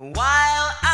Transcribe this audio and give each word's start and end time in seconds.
While 0.00 0.14
I 0.14 0.87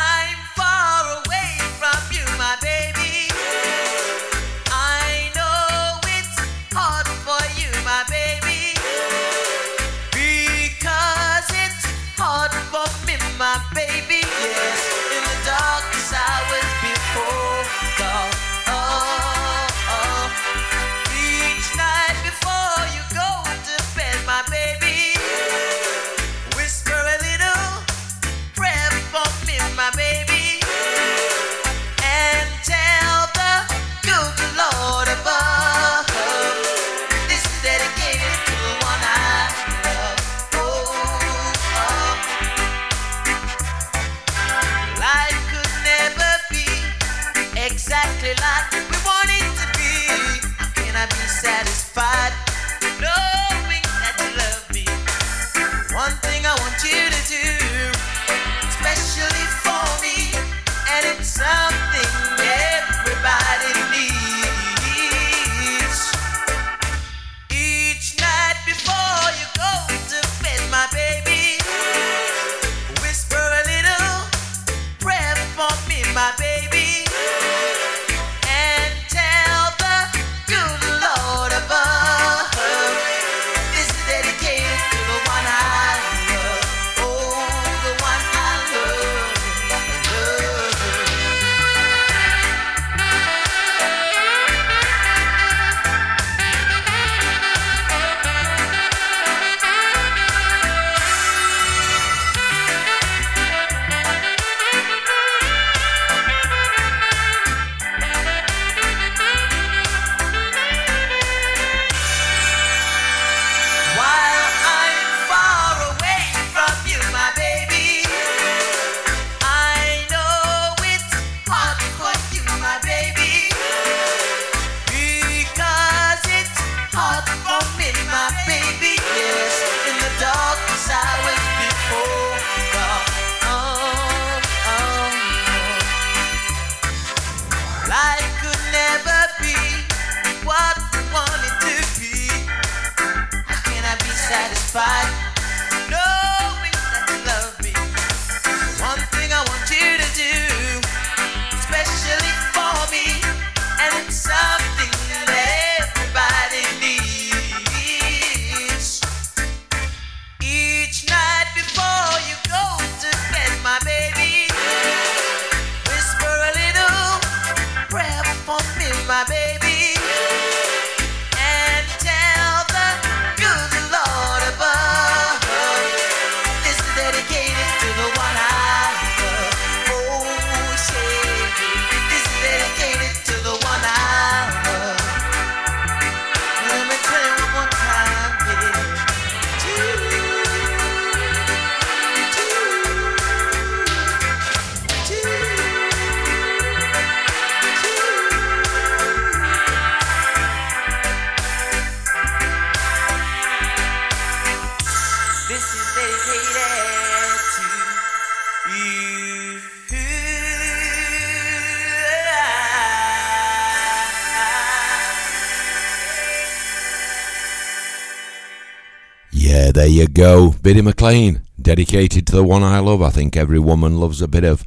there 219.74 219.86
you 219.88 220.06
go. 220.06 220.52
Bitty 220.62 220.82
McLean, 220.82 221.42
dedicated 221.60 222.26
to 222.28 222.36
the 222.36 222.44
one 222.44 222.62
I 222.62 222.78
love. 222.78 223.02
I 223.02 223.10
think 223.10 223.36
every 223.36 223.58
woman 223.58 223.98
loves 223.98 224.22
a 224.22 224.28
bit 224.28 224.44
of 224.44 224.62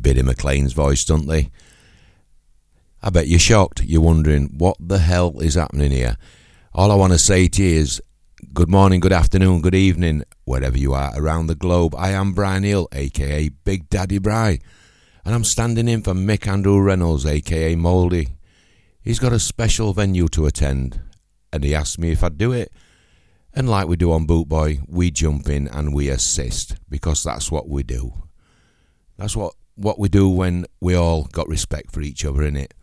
Bitty 0.00 0.22
McLean's 0.22 0.72
voice, 0.72 1.04
don't 1.04 1.26
they? 1.26 1.50
I 3.02 3.10
bet 3.10 3.26
you're 3.26 3.40
shocked. 3.40 3.82
You're 3.84 4.00
wondering 4.00 4.54
what 4.56 4.76
the 4.78 4.98
hell 4.98 5.40
is 5.40 5.56
happening 5.56 5.90
here. 5.90 6.16
All 6.72 6.92
I 6.92 6.94
want 6.94 7.12
to 7.12 7.18
say 7.18 7.48
to 7.48 7.62
you 7.62 7.80
is 7.80 8.00
good 8.52 8.70
morning, 8.70 9.00
good 9.00 9.12
afternoon, 9.12 9.60
good 9.60 9.74
evening, 9.74 10.22
wherever 10.44 10.78
you 10.78 10.94
are 10.94 11.12
around 11.16 11.48
the 11.48 11.56
globe. 11.56 11.94
I 11.96 12.10
am 12.10 12.32
Brian 12.32 12.62
Hill, 12.62 12.88
aka 12.92 13.48
Big 13.48 13.88
Daddy 13.88 14.18
Bri, 14.18 14.60
and 15.24 15.34
I'm 15.34 15.44
standing 15.44 15.88
in 15.88 16.02
for 16.02 16.14
Mick 16.14 16.46
Andrew 16.46 16.80
Reynolds, 16.80 17.26
aka 17.26 17.74
Mouldy. 17.74 18.36
He's 19.02 19.18
got 19.18 19.32
a 19.32 19.40
special 19.40 19.92
venue 19.92 20.28
to 20.28 20.46
attend, 20.46 21.00
and 21.52 21.64
he 21.64 21.74
asked 21.74 21.98
me 21.98 22.12
if 22.12 22.22
I'd 22.22 22.38
do 22.38 22.52
it. 22.52 22.72
And 23.56 23.70
like 23.70 23.86
we 23.86 23.96
do 23.96 24.12
on 24.12 24.26
Bootboy, 24.26 24.80
we 24.88 25.12
jump 25.12 25.48
in 25.48 25.68
and 25.68 25.94
we 25.94 26.08
assist 26.08 26.76
because 26.88 27.22
that's 27.22 27.52
what 27.52 27.68
we 27.68 27.84
do. 27.84 28.12
That's 29.16 29.36
what, 29.36 29.54
what 29.76 29.98
we 29.98 30.08
do 30.08 30.28
when 30.28 30.66
we 30.80 30.94
all 30.94 31.24
got 31.24 31.48
respect 31.48 31.92
for 31.92 32.00
each 32.00 32.24
other, 32.24 32.42
in 32.42 32.56
it. 32.56 32.74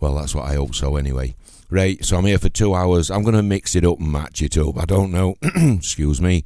Well, 0.00 0.16
that's 0.16 0.34
what 0.34 0.46
I 0.46 0.54
hope 0.54 0.74
so 0.74 0.96
anyway. 0.96 1.36
Right, 1.70 2.04
so 2.04 2.16
I'm 2.16 2.24
here 2.24 2.38
for 2.38 2.48
two 2.48 2.74
hours. 2.74 3.12
I'm 3.12 3.22
going 3.22 3.36
to 3.36 3.44
mix 3.44 3.76
it 3.76 3.84
up 3.84 4.00
and 4.00 4.10
match 4.10 4.42
it 4.42 4.58
up. 4.58 4.76
I 4.76 4.86
don't 4.86 5.12
know, 5.12 5.36
excuse 5.42 6.20
me, 6.20 6.44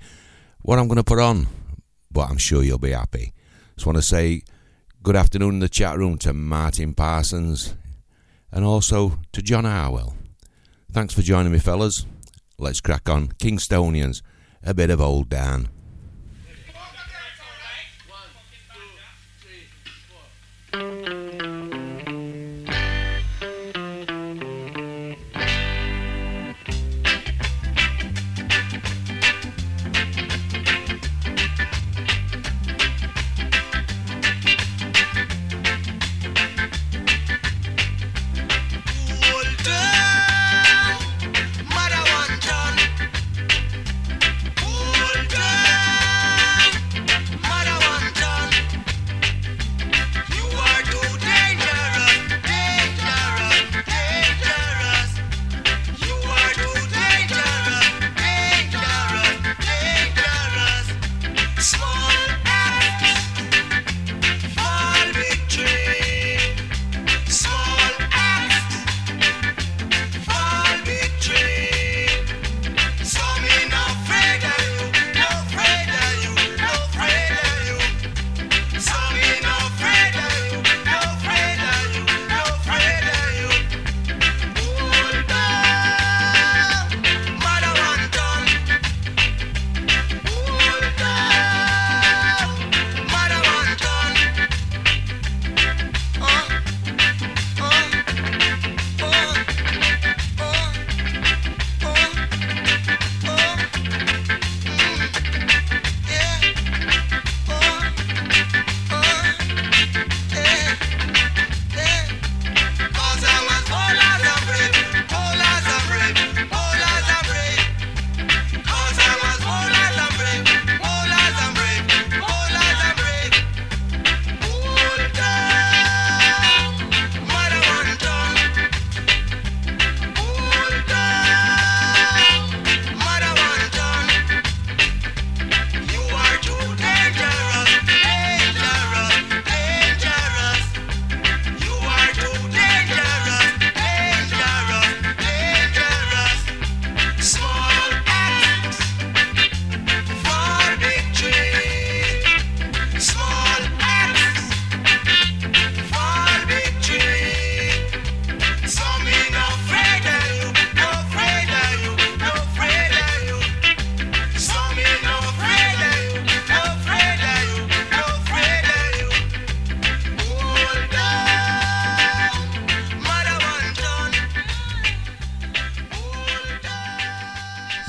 what 0.61 0.79
I'm 0.79 0.87
going 0.87 0.97
to 0.97 1.05
put 1.05 1.19
on, 1.19 1.47
but 2.11 2.29
I'm 2.29 2.37
sure 2.37 2.63
you'll 2.63 2.79
be 2.79 2.91
happy. 2.91 3.33
Just 3.75 3.87
want 3.87 3.97
to 3.97 4.03
say 4.03 4.43
good 5.03 5.17
afternoon 5.17 5.55
in 5.55 5.61
the 5.61 5.69
chat 5.71 5.97
room 5.97 6.19
to 6.19 6.35
Martin 6.35 6.93
Parsons 6.95 7.75
and 8.53 8.67
also 8.67 9.19
to 9.33 9.41
John 9.41 9.65
Harwell. 9.65 10.15
Thanks 10.93 11.15
for 11.15 11.23
joining 11.23 11.53
me, 11.53 11.59
fellas. 11.59 12.05
Let's 12.59 12.81
crack 12.81 13.09
on. 13.09 13.29
Kingstonians, 13.39 14.23
a 14.63 14.75
bit 14.75 14.91
of 14.91 15.01
old 15.01 15.29
Dan. 15.29 15.74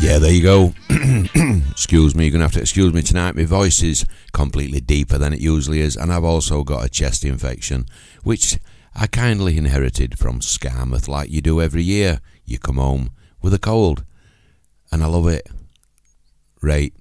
There 0.05 0.31
you 0.31 0.43
go. 0.43 0.73
excuse 1.71 2.15
me, 2.15 2.25
you're 2.25 2.31
going 2.31 2.39
to 2.39 2.45
have 2.45 2.53
to 2.53 2.61
excuse 2.61 2.93
me 2.93 3.01
tonight. 3.01 3.35
My 3.35 3.43
voice 3.43 3.83
is 3.83 4.05
completely 4.33 4.79
deeper 4.79 5.17
than 5.17 5.33
it 5.33 5.39
usually 5.39 5.81
is, 5.81 5.97
and 5.97 6.13
I've 6.13 6.23
also 6.23 6.63
got 6.63 6.85
a 6.85 6.89
chest 6.89 7.25
infection, 7.25 7.85
which 8.23 8.57
I 8.95 9.07
kindly 9.07 9.57
inherited 9.57 10.17
from 10.17 10.39
Skamouth, 10.39 11.07
like 11.07 11.29
you 11.31 11.41
do 11.41 11.59
every 11.59 11.83
year. 11.83 12.21
You 12.45 12.59
come 12.59 12.77
home 12.77 13.11
with 13.41 13.53
a 13.53 13.59
cold, 13.59 14.05
and 14.91 15.03
I 15.03 15.07
love 15.07 15.27
it. 15.27 15.47
Right, 16.61 16.93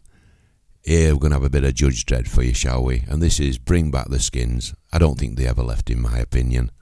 here 0.82 1.14
we're 1.14 1.20
going 1.20 1.30
to 1.30 1.36
have 1.36 1.44
a 1.44 1.50
bit 1.50 1.64
of 1.64 1.74
Judge 1.74 2.04
Dread 2.04 2.28
for 2.28 2.42
you, 2.42 2.52
shall 2.52 2.82
we? 2.82 3.04
And 3.08 3.22
this 3.22 3.38
is 3.38 3.58
Bring 3.58 3.90
Back 3.90 4.08
the 4.08 4.18
Skins. 4.18 4.74
I 4.92 4.98
don't 4.98 5.18
think 5.18 5.36
they 5.38 5.46
ever 5.46 5.62
left, 5.62 5.88
in 5.88 6.02
my 6.02 6.18
opinion. 6.18 6.72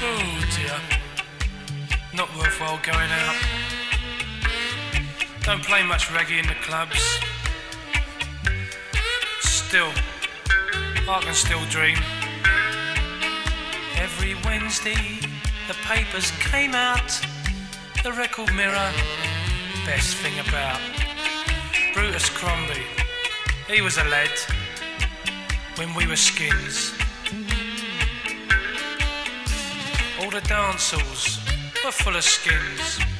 Oh 0.00 0.44
dear. 0.54 0.80
Not 2.14 2.34
worthwhile 2.36 2.78
going 2.84 3.10
out. 3.10 3.33
Don't 5.44 5.62
play 5.62 5.82
much 5.82 6.06
reggae 6.08 6.40
in 6.40 6.46
the 6.46 6.54
clubs. 6.62 6.98
Still, 9.40 9.92
I 11.06 11.20
can 11.22 11.34
still 11.34 11.62
dream. 11.66 11.98
Every 13.96 14.36
Wednesday, 14.46 15.20
the 15.68 15.74
papers 15.84 16.30
came 16.40 16.74
out. 16.74 17.20
The 18.02 18.12
record 18.12 18.54
mirror, 18.54 18.90
best 19.84 20.16
thing 20.16 20.32
about. 20.48 20.80
Brutus 21.92 22.30
Crombie, 22.30 22.86
he 23.68 23.82
was 23.82 23.98
a 23.98 24.04
lad 24.04 24.30
when 25.76 25.94
we 25.94 26.06
were 26.06 26.16
skins. 26.16 26.94
All 30.22 30.30
the 30.30 30.40
dance 30.48 30.90
halls 30.90 31.38
were 31.84 31.92
full 31.92 32.16
of 32.16 32.24
skins. 32.24 33.13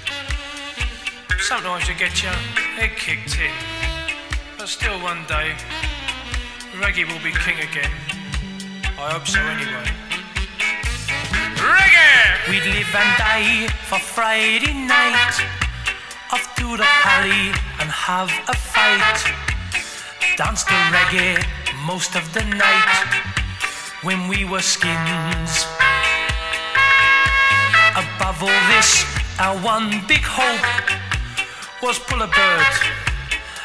Sometimes 1.41 1.89
you 1.89 1.95
get 1.95 2.23
your 2.23 2.33
head 2.33 2.97
kicked 2.97 3.39
in, 3.39 3.51
but 4.59 4.69
still 4.69 4.99
one 5.01 5.25
day, 5.27 5.53
reggae 6.81 7.07
will 7.07 7.23
be 7.23 7.33
king 7.33 7.59
again. 7.59 7.91
I 8.99 9.13
hope 9.13 9.27
so 9.27 9.41
anyway. 9.41 9.87
Reggae! 11.59 12.51
We'd 12.51 12.65
live 12.65 12.95
and 12.95 13.19
die 13.19 13.69
for 13.89 13.99
Friday 13.99 14.73
night, 14.73 15.37
off 16.33 16.55
to 16.57 16.77
the 16.77 16.87
alley 17.05 17.53
and 17.81 17.91
have 17.91 18.31
a 18.49 18.55
fight. 18.55 19.21
Dance 20.37 20.65
to 20.65 20.75
reggae 20.91 21.45
most 21.87 22.17
of 22.17 22.33
the 22.33 22.45
night 22.45 23.23
when 24.03 24.29
we 24.29 24.45
were 24.45 24.63
skins. 24.63 25.67
Above 27.95 28.43
all 28.43 28.61
this, 28.75 29.05
our 29.39 29.57
one 29.59 30.05
big 30.07 30.23
hope 30.23 31.04
was 31.83 31.99
pull 31.99 32.23
a 32.23 32.27
bird 32.27 32.75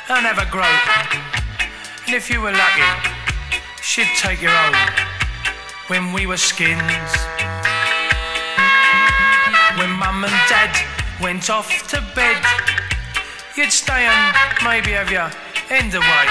and 0.09 0.25
have 0.25 0.39
a 0.39 0.49
grope. 0.49 0.65
And 2.05 2.15
if 2.15 2.29
you 2.29 2.41
were 2.41 2.51
lucky, 2.51 3.11
she'd 3.81 4.07
take 4.17 4.41
your 4.41 4.51
own 4.51 4.75
when 5.87 6.13
we 6.13 6.25
were 6.25 6.37
skins. 6.37 7.11
When 9.77 9.91
mum 9.91 10.25
and 10.25 10.39
dad 10.49 10.73
went 11.21 11.49
off 11.49 11.87
to 11.89 12.01
bed, 12.15 12.43
you'd 13.55 13.71
stay 13.71 14.05
and 14.05 14.35
maybe 14.63 14.91
have 14.91 15.11
your 15.11 15.29
end 15.69 15.93
away. 15.93 16.25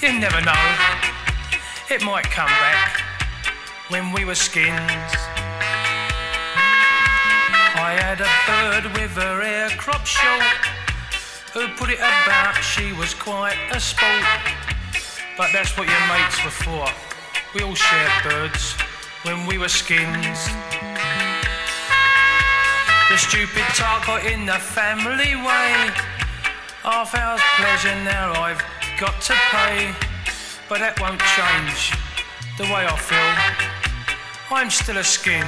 You 0.00 0.18
never 0.18 0.40
know, 0.40 0.64
it 1.90 2.02
might 2.02 2.24
come 2.24 2.46
back 2.46 3.02
when 3.88 4.12
we 4.12 4.24
were 4.24 4.34
skins. 4.36 5.29
I 7.82 7.92
had 7.92 8.20
a 8.20 8.28
bird 8.44 8.92
with 9.00 9.12
her 9.12 9.40
hair 9.40 9.70
crop 9.78 10.04
short. 10.04 10.44
Who 11.54 11.66
put 11.78 11.88
it 11.88 11.96
about? 11.96 12.60
She 12.60 12.92
was 12.92 13.14
quite 13.14 13.56
a 13.72 13.80
sport. 13.80 14.22
But 15.38 15.48
that's 15.54 15.72
what 15.78 15.88
your 15.88 16.04
mates 16.12 16.44
were 16.44 16.52
for. 16.52 16.84
We 17.54 17.62
all 17.62 17.74
shared 17.74 18.12
birds 18.22 18.76
when 19.22 19.46
we 19.46 19.56
were 19.56 19.70
skins. 19.70 20.38
The 23.08 23.16
stupid 23.16 23.64
talk 23.72 24.04
got 24.04 24.26
in 24.26 24.44
the 24.44 24.60
family 24.60 25.34
way. 25.40 25.88
Half 26.84 27.14
hour's 27.14 27.40
pleasure 27.56 27.96
now 28.04 28.34
I've 28.42 28.62
got 29.00 29.22
to 29.22 29.32
pay. 29.48 29.94
But 30.68 30.80
that 30.80 31.00
won't 31.00 31.22
change 31.32 31.96
the 32.58 32.64
way 32.64 32.84
I 32.84 32.96
feel. 33.00 34.54
I'm 34.54 34.68
still 34.68 34.98
a 34.98 35.04
skin 35.04 35.46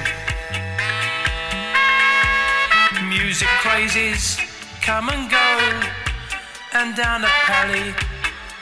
music 3.13 3.47
crazes 3.61 4.37
come 4.81 5.09
and 5.09 5.29
go. 5.29 5.49
And 6.73 6.95
down 6.95 7.21
the 7.21 7.27
pally, 7.45 7.93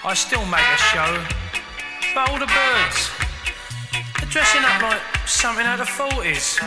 I 0.04 0.14
still 0.14 0.46
make 0.46 0.68
a 0.68 0.82
show. 0.92 1.12
But 2.14 2.30
all 2.30 2.40
the 2.40 2.52
birds 2.52 3.00
are 4.20 4.30
dressing 4.30 4.64
up 4.64 4.82
like 4.82 5.02
something 5.26 5.66
out 5.66 5.80
of 5.80 5.88
the 5.88 5.92
40s. 5.92 6.60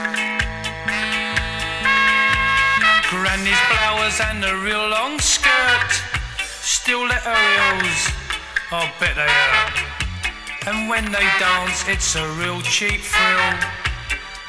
Granny's 3.11 3.63
blouse 3.69 4.21
and 4.21 4.45
a 4.45 4.57
real 4.65 4.89
long 4.89 5.19
skirt. 5.19 5.91
Still 6.41 7.07
let 7.07 7.23
her 7.23 7.37
heels, 7.37 8.03
I 8.73 8.91
bet 8.99 9.15
they 9.15 9.29
hurt. 9.29 9.77
And 10.67 10.89
when 10.89 11.05
they 11.13 11.27
dance, 11.39 11.85
it's 11.89 12.17
a 12.17 12.27
real 12.41 12.63
cheap 12.63 13.01
thrill. 13.03 13.59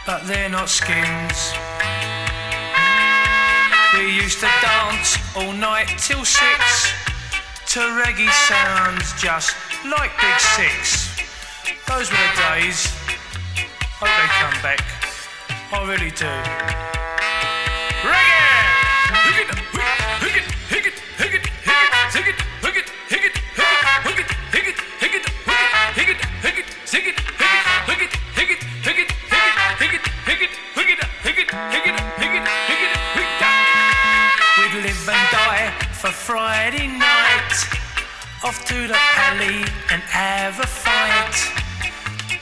But 0.05 0.25
they're 0.27 0.49
not 0.49 0.69
skins. 0.69 1.53
We 3.95 4.11
used 4.11 4.41
to 4.41 4.49
dance 4.61 5.17
all 5.37 5.53
night 5.53 5.87
till 5.97 6.25
six 6.25 6.91
to 7.67 7.79
reggae 7.79 8.29
sounds 8.29 9.13
just 9.21 9.55
like 9.85 10.11
Big 10.19 10.37
Six. 10.37 11.15
Those 11.87 12.11
were 12.11 12.17
the 12.17 12.41
days. 12.59 12.87
Hope 13.95 14.11
they 14.11 14.27
come 14.43 14.61
back. 14.61 14.83
I 15.71 15.87
really 15.87 16.11
do. 16.11 16.27
We'd 18.03 18.34
Friday 36.25 36.88
night. 36.88 37.53
Off 38.44 38.65
to 38.65 38.88
the 38.88 38.98
alley 38.98 39.62
and 39.94 40.01
have 40.10 40.60
a 40.60 40.65
fight. 40.65 41.38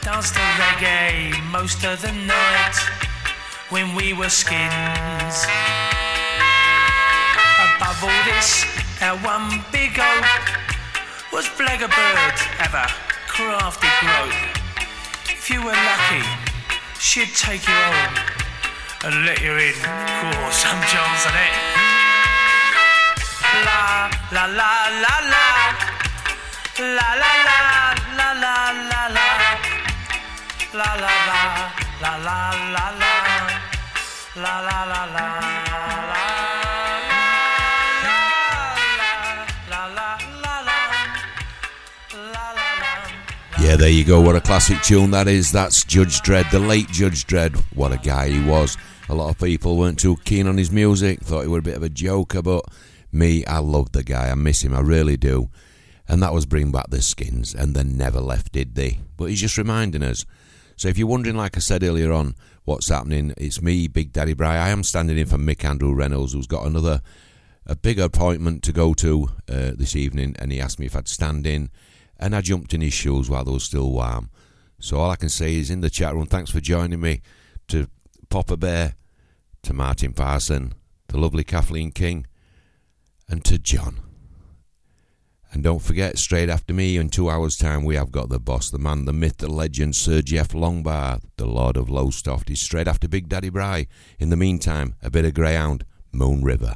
Dance 0.02 0.32
to 0.32 0.40
reggae 0.40 1.36
most 1.52 1.84
of 1.84 2.02
the 2.02 2.14
night 2.14 2.78
when 3.72 3.94
we 3.94 4.14
were 4.14 4.30
skins. 4.30 5.36
Above 7.60 8.00
all 8.08 8.24
this, 8.24 8.64
our 9.02 9.18
one 9.20 9.52
big 9.74 10.00
hope 10.00 11.34
was 11.34 11.46
flag 11.46 11.82
a 11.82 11.90
bird 11.90 12.40
have 12.64 12.88
crafty 13.28 13.92
grope. 14.00 14.32
If 15.28 15.50
you 15.50 15.60
were 15.60 15.76
lucky, 15.76 16.24
she'd 17.02 17.36
take 17.36 17.68
you 17.68 17.74
home 17.74 18.16
and 19.04 19.26
let 19.26 19.42
you 19.42 19.52
in. 19.52 19.76
Some 20.54 20.80
chance 20.88 21.28
on 21.28 21.36
it. 21.36 21.73
La 23.54 24.10
la 24.32 24.46
la 24.46 24.90
la 25.04 25.16
la 25.30 25.46
la 26.80 27.10
la 27.14 27.30
la 27.30 27.34
la 27.46 27.60
la 28.18 28.34
la 28.34 29.04
la 29.04 29.04
la 29.04 29.04
la 29.04 29.34
la 34.04 34.60
la 34.66 34.84
la 34.86 35.06
la 35.06 35.06
la 35.06 35.54
Yeah, 43.60 43.78
there 43.78 43.90
you 43.90 44.04
go. 44.04 44.20
What 44.20 44.36
a 44.36 44.42
classic 44.42 44.82
tune 44.82 45.12
that 45.12 45.28
is. 45.28 45.52
That's 45.52 45.84
Judge 45.84 46.22
Dread, 46.22 46.48
the 46.52 46.60
late 46.60 46.88
Judge 46.90 47.26
Dread. 47.26 47.56
What 47.76 47.94
a 47.94 47.98
guy 47.98 48.30
he 48.30 48.44
was. 48.44 48.78
A 49.10 49.16
lot 49.16 49.30
of 49.30 49.38
people 49.38 49.78
weren't 49.78 50.00
too 50.00 50.18
keen 50.26 50.48
on 50.48 50.58
his 50.58 50.72
music, 50.72 51.22
thought 51.22 51.42
he 51.42 51.48
was 51.48 51.60
a 51.60 51.62
bit 51.62 51.78
of 51.78 51.84
a 51.84 51.90
joker, 51.90 52.42
but 52.42 52.66
me, 53.14 53.46
I 53.46 53.60
love 53.60 53.92
the 53.92 54.04
guy. 54.04 54.30
I 54.30 54.36
miss 54.36 54.64
him, 54.64 54.74
I 54.74 54.80
really 54.80 55.18
do. 55.18 55.50
And 56.08 56.22
that 56.22 56.34
was 56.34 56.46
Bring 56.46 56.72
Back 56.72 56.90
the 56.90 57.02
Skins, 57.02 57.54
and 57.56 57.76
they 57.76 57.84
never 57.84 58.20
left, 58.20 58.52
did 58.52 58.76
they? 58.76 59.00
But 59.16 59.26
he's 59.26 59.42
just 59.42 59.58
reminding 59.58 60.04
us. 60.04 60.26
So 60.76 60.88
if 60.90 60.98
you're 60.98 61.08
wondering, 61.08 61.38
like 61.38 61.56
I 61.56 61.60
said 61.60 61.84
earlier 61.84 62.12
on, 62.12 62.36
what's 62.66 62.90
happening, 62.90 63.34
it's 63.38 63.62
me, 63.62 63.88
Big 63.88 64.12
Daddy 64.12 64.34
Bri. 64.34 64.48
I 64.48 64.70
am 64.70 64.84
standing 64.84 65.18
in 65.18 65.28
for 65.28 65.38
Mick 65.38 65.64
Andrew 65.64 65.94
Reynolds, 65.94 66.34
who's 66.34 66.48
got 66.48 66.66
another 66.66 67.02
a 67.66 67.76
big 67.76 68.00
appointment 68.00 68.62
to 68.64 68.74
go 68.74 68.94
to 68.94 69.30
uh, 69.50 69.72
this 69.76 69.96
evening, 69.96 70.36
and 70.40 70.52
he 70.52 70.60
asked 70.60 70.80
me 70.80 70.86
if 70.86 70.96
I'd 70.96 71.08
stand 71.08 71.48
in, 71.48 71.70
and 72.20 72.36
I 72.36 72.42
jumped 72.42 72.74
in 72.74 72.82
his 72.82 72.94
shoes 72.94 73.30
while 73.30 73.46
they 73.46 73.52
were 73.52 73.60
still 73.60 73.92
warm. 73.92 74.30
So 74.80 74.98
all 74.98 75.10
I 75.10 75.16
can 75.16 75.30
say 75.30 75.56
is 75.56 75.70
in 75.70 75.82
the 75.82 75.90
chat 75.90 76.14
room, 76.14 76.26
thanks 76.26 76.52
for 76.52 76.60
joining 76.60 77.00
me 77.00 77.22
to 77.70 77.88
Papa 78.30 78.58
Bear, 78.58 78.96
to 79.64 79.74
Martin 79.74 80.12
Parson, 80.12 80.74
the 81.08 81.18
lovely 81.18 81.46
Kathleen 81.46 81.92
King, 81.92 82.28
and 83.34 83.44
to 83.44 83.58
John. 83.58 84.00
And 85.52 85.64
don't 85.64 85.82
forget, 85.82 86.20
straight 86.20 86.50
after 86.50 86.72
me, 86.72 86.98
in 86.98 87.10
two 87.10 87.32
hours' 87.32 87.58
time, 87.58 87.84
we 87.84 87.96
have 87.96 88.12
got 88.12 88.30
the 88.30 88.40
boss, 88.40 88.70
the 88.70 88.78
man, 88.78 89.06
the 89.06 89.12
myth, 89.12 89.38
the 89.38 89.52
legend, 89.52 89.96
Sir 89.96 90.22
Jeff 90.22 90.50
Longbar, 90.50 91.20
the 91.38 91.48
Lord 91.48 91.76
of 91.76 91.90
Lowestoft. 91.90 92.50
He's 92.50 92.62
straight 92.62 92.88
after 92.88 93.08
Big 93.08 93.28
Daddy 93.28 93.50
Bri. 93.50 93.88
In 94.20 94.30
the 94.30 94.38
meantime, 94.38 94.94
a 95.02 95.10
bit 95.10 95.26
of 95.26 95.34
Greyhound, 95.34 95.84
Moon 96.12 96.44
River. 96.44 96.76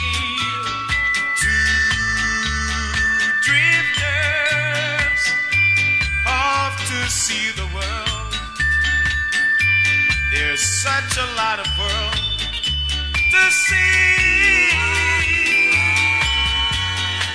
to 6.91 7.09
see 7.09 7.51
the 7.55 7.67
world. 7.73 8.33
There's 10.31 10.61
such 10.61 11.11
a 11.25 11.27
lot 11.41 11.57
of 11.63 11.67
world 11.79 12.17
to 13.33 13.43
see. 13.63 14.69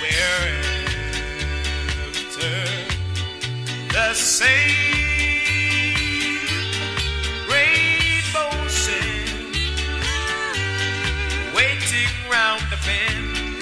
Wherever 0.01 0.51
the 3.93 4.13
same 4.13 4.87
the 12.69 12.77
bend, 12.85 13.61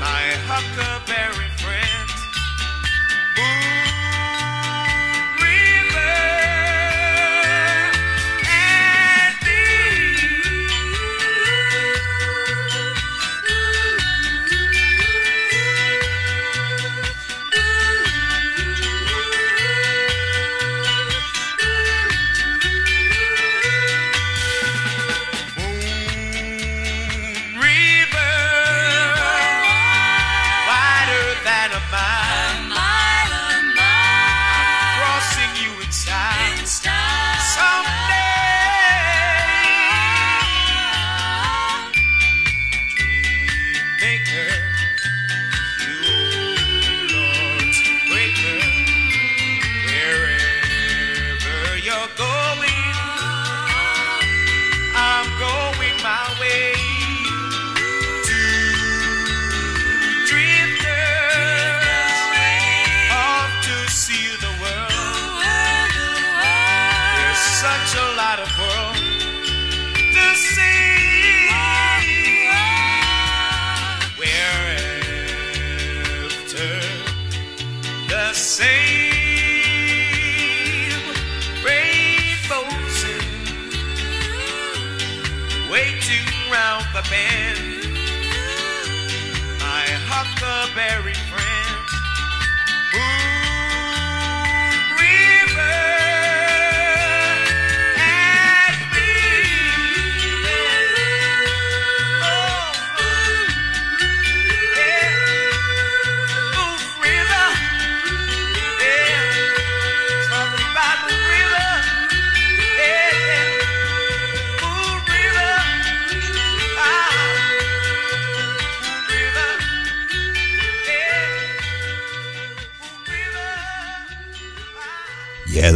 my 0.00 0.22
huckleberry. 0.48 1.45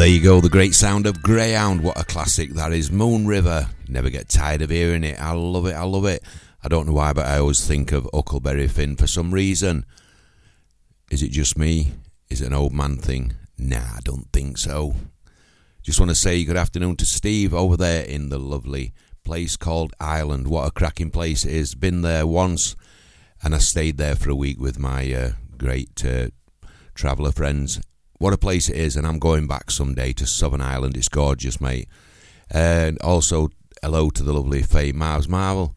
Go, 0.00 0.40
the 0.40 0.49
great 0.49 0.75
sound 0.75 1.07
of 1.07 1.23
Greyhound. 1.23 1.83
What 1.83 2.00
a 2.00 2.04
classic 2.04 2.54
that 2.54 2.73
is. 2.73 2.90
Moon 2.90 3.26
River. 3.26 3.69
Never 3.87 4.09
get 4.09 4.30
tired 4.30 4.62
of 4.62 4.71
hearing 4.71 5.04
it. 5.04 5.21
I 5.21 5.33
love 5.33 5.66
it. 5.66 5.75
I 5.75 5.83
love 5.83 6.07
it. 6.07 6.23
I 6.64 6.69
don't 6.69 6.87
know 6.87 6.95
why, 6.95 7.12
but 7.12 7.26
I 7.26 7.38
always 7.38 7.66
think 7.66 7.92
of 7.92 8.09
Huckleberry 8.14 8.66
Finn 8.66 8.97
for 8.97 9.07
some 9.07 9.30
reason. 9.30 9.85
Is 11.11 11.23
it 11.23 11.33
just 11.33 11.59
me? 11.59 11.92
Is 12.30 12.40
it 12.40 12.47
an 12.47 12.54
old 12.54 12.73
man 12.73 12.97
thing? 12.97 13.35
Nah, 13.59 13.76
I 13.76 13.99
don't 14.02 14.26
think 14.33 14.57
so. 14.57 14.95
Just 15.83 16.00
want 16.00 16.09
to 16.09 16.14
say 16.14 16.45
good 16.45 16.57
afternoon 16.57 16.97
to 16.97 17.04
Steve 17.04 17.52
over 17.52 17.76
there 17.76 18.02
in 18.02 18.30
the 18.30 18.38
lovely 18.38 18.95
place 19.23 19.59
called 19.59 19.92
Ireland. 20.00 20.49
What 20.49 20.66
a 20.66 20.71
cracking 20.71 21.11
place 21.11 21.45
it 21.45 21.52
is. 21.52 21.75
Been 21.75 22.00
there 22.00 22.26
once, 22.26 22.75
and 23.42 23.54
I 23.54 23.59
stayed 23.59 23.99
there 23.99 24.16
for 24.16 24.30
a 24.30 24.35
week 24.35 24.59
with 24.59 24.78
my 24.78 25.12
uh, 25.12 25.30
great 25.59 26.02
uh, 26.07 26.28
traveller 26.95 27.33
friends 27.33 27.80
what 28.21 28.35
a 28.35 28.39
place 28.39 28.69
it 28.69 28.77
is, 28.77 28.97
and 28.97 29.07
I'm 29.07 29.19
going 29.19 29.47
back 29.47 29.71
someday 29.71 30.12
to 30.12 30.27
Southern 30.27 30.61
Ireland. 30.61 30.95
It's 30.95 31.09
gorgeous, 31.09 31.59
mate. 31.59 31.89
And 32.50 32.99
also, 33.00 33.49
hello 33.83 34.11
to 34.11 34.23
the 34.23 34.35
lovely 34.35 34.62
Faye 34.62 34.93
Mars 34.93 35.27
Marvel. 35.27 35.75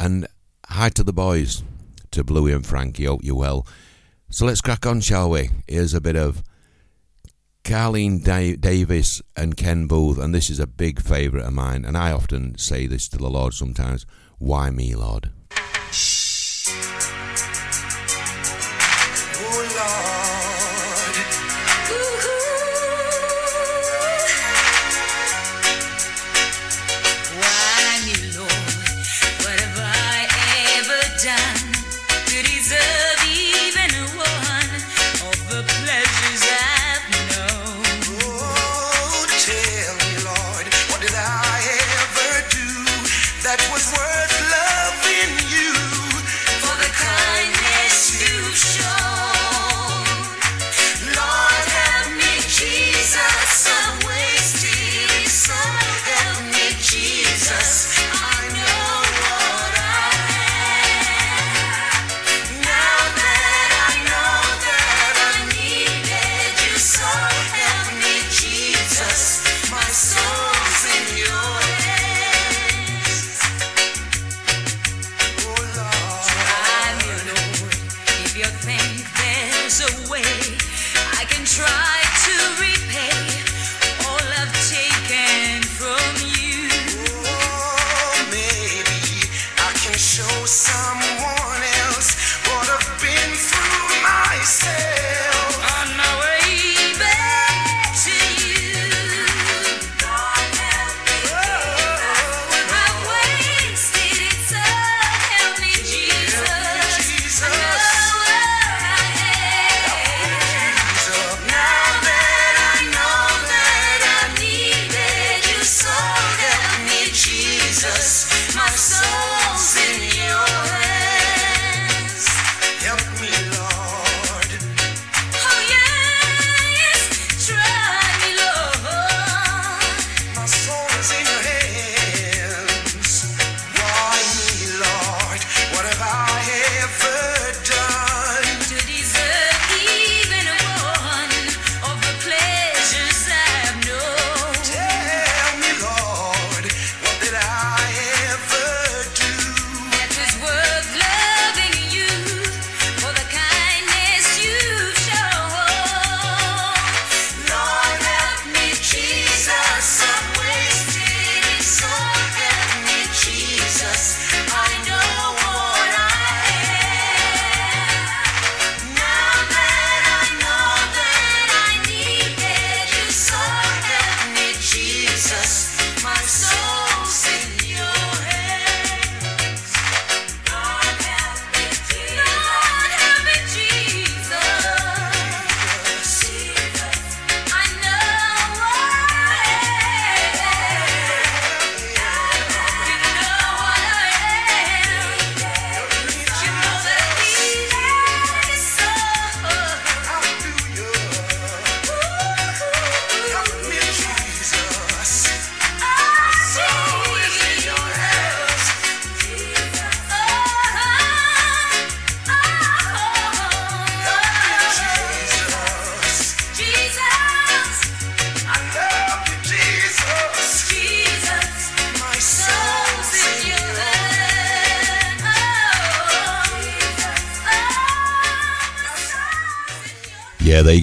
And 0.00 0.26
hi 0.64 0.88
to 0.88 1.04
the 1.04 1.12
boys, 1.12 1.62
to 2.12 2.24
Bluey 2.24 2.52
and 2.54 2.66
Frankie. 2.66 3.04
Hope 3.04 3.20
you're 3.22 3.36
well. 3.36 3.66
So 4.30 4.46
let's 4.46 4.62
crack 4.62 4.86
on, 4.86 5.02
shall 5.02 5.28
we? 5.28 5.50
Here's 5.68 5.92
a 5.92 6.00
bit 6.00 6.16
of 6.16 6.42
Carlene 7.62 8.24
da- 8.24 8.56
Davis 8.56 9.20
and 9.36 9.54
Ken 9.54 9.86
Boothe. 9.86 10.18
and 10.18 10.34
this 10.34 10.48
is 10.48 10.58
a 10.58 10.66
big 10.66 11.02
favourite 11.02 11.44
of 11.44 11.52
mine. 11.52 11.84
And 11.84 11.94
I 11.94 12.10
often 12.10 12.56
say 12.56 12.86
this 12.86 13.06
to 13.10 13.18
the 13.18 13.28
Lord 13.28 13.52
sometimes 13.52 14.06
Why 14.38 14.70
me, 14.70 14.94
Lord? 14.94 15.30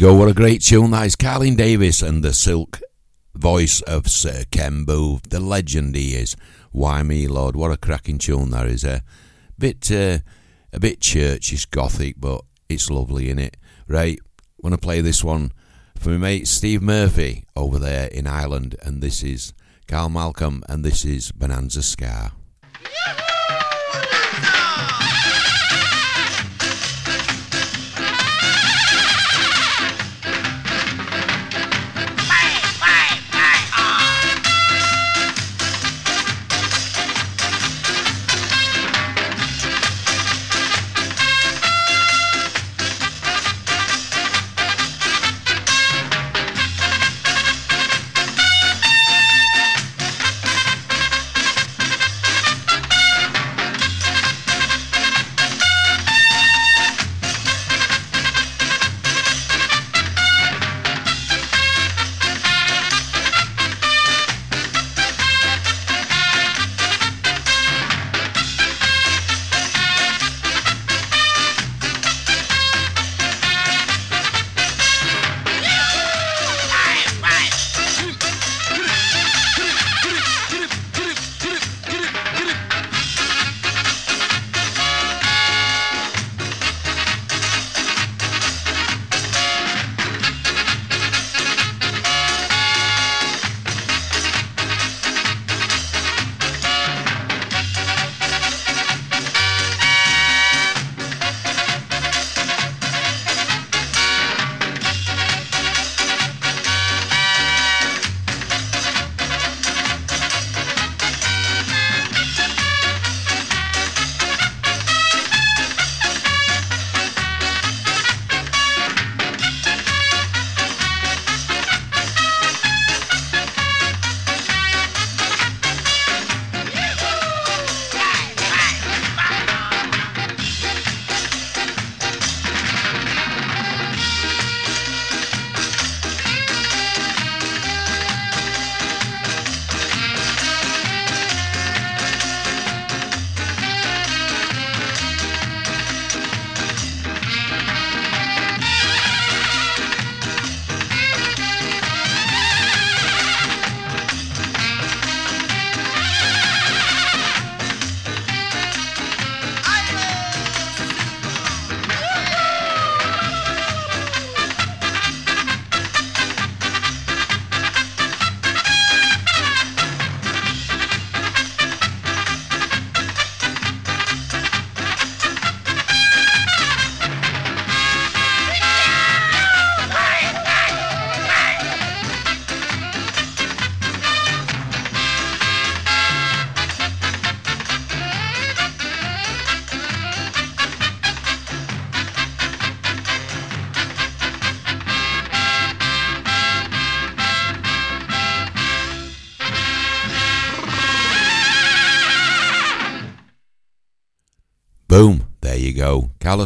Go. 0.03 0.13
What 0.13 0.27
a 0.27 0.33
great 0.33 0.61
tune 0.61 0.91
that 0.91 1.05
is. 1.05 1.15
Carlene 1.15 1.55
Davis 1.55 2.01
and 2.01 2.21
the 2.21 2.33
silk 2.33 2.81
voice 3.33 3.79
of 3.83 4.09
Sir 4.09 4.43
Ken 4.51 4.83
Boothe, 4.83 5.29
the 5.29 5.39
legend 5.39 5.95
he 5.95 6.13
is. 6.13 6.35
Why 6.73 7.03
me, 7.03 7.25
Lord? 7.25 7.55
What 7.55 7.71
a 7.71 7.77
cracking 7.77 8.17
tune 8.17 8.49
that 8.49 8.67
is. 8.67 8.83
A 8.83 9.01
bit, 9.57 9.89
uh, 9.89 10.17
a 10.73 10.79
bit 10.81 10.99
churchish, 10.99 11.67
gothic, 11.67 12.15
but 12.17 12.41
it's 12.67 12.89
lovely 12.89 13.29
in 13.29 13.39
it. 13.39 13.55
Right, 13.87 14.19
want 14.57 14.73
to 14.73 14.77
play 14.77 14.99
this 14.99 15.23
one 15.23 15.53
for 15.97 16.09
my 16.09 16.17
mate 16.17 16.49
Steve 16.49 16.81
Murphy 16.81 17.45
over 17.55 17.79
there 17.79 18.07
in 18.07 18.27
Ireland, 18.27 18.75
and 18.83 19.01
this 19.01 19.23
is 19.23 19.53
Carl 19.87 20.09
Malcolm, 20.09 20.63
and 20.67 20.83
this 20.83 21.05
is 21.05 21.31
Bonanza 21.31 21.81
Ska. 21.81 22.33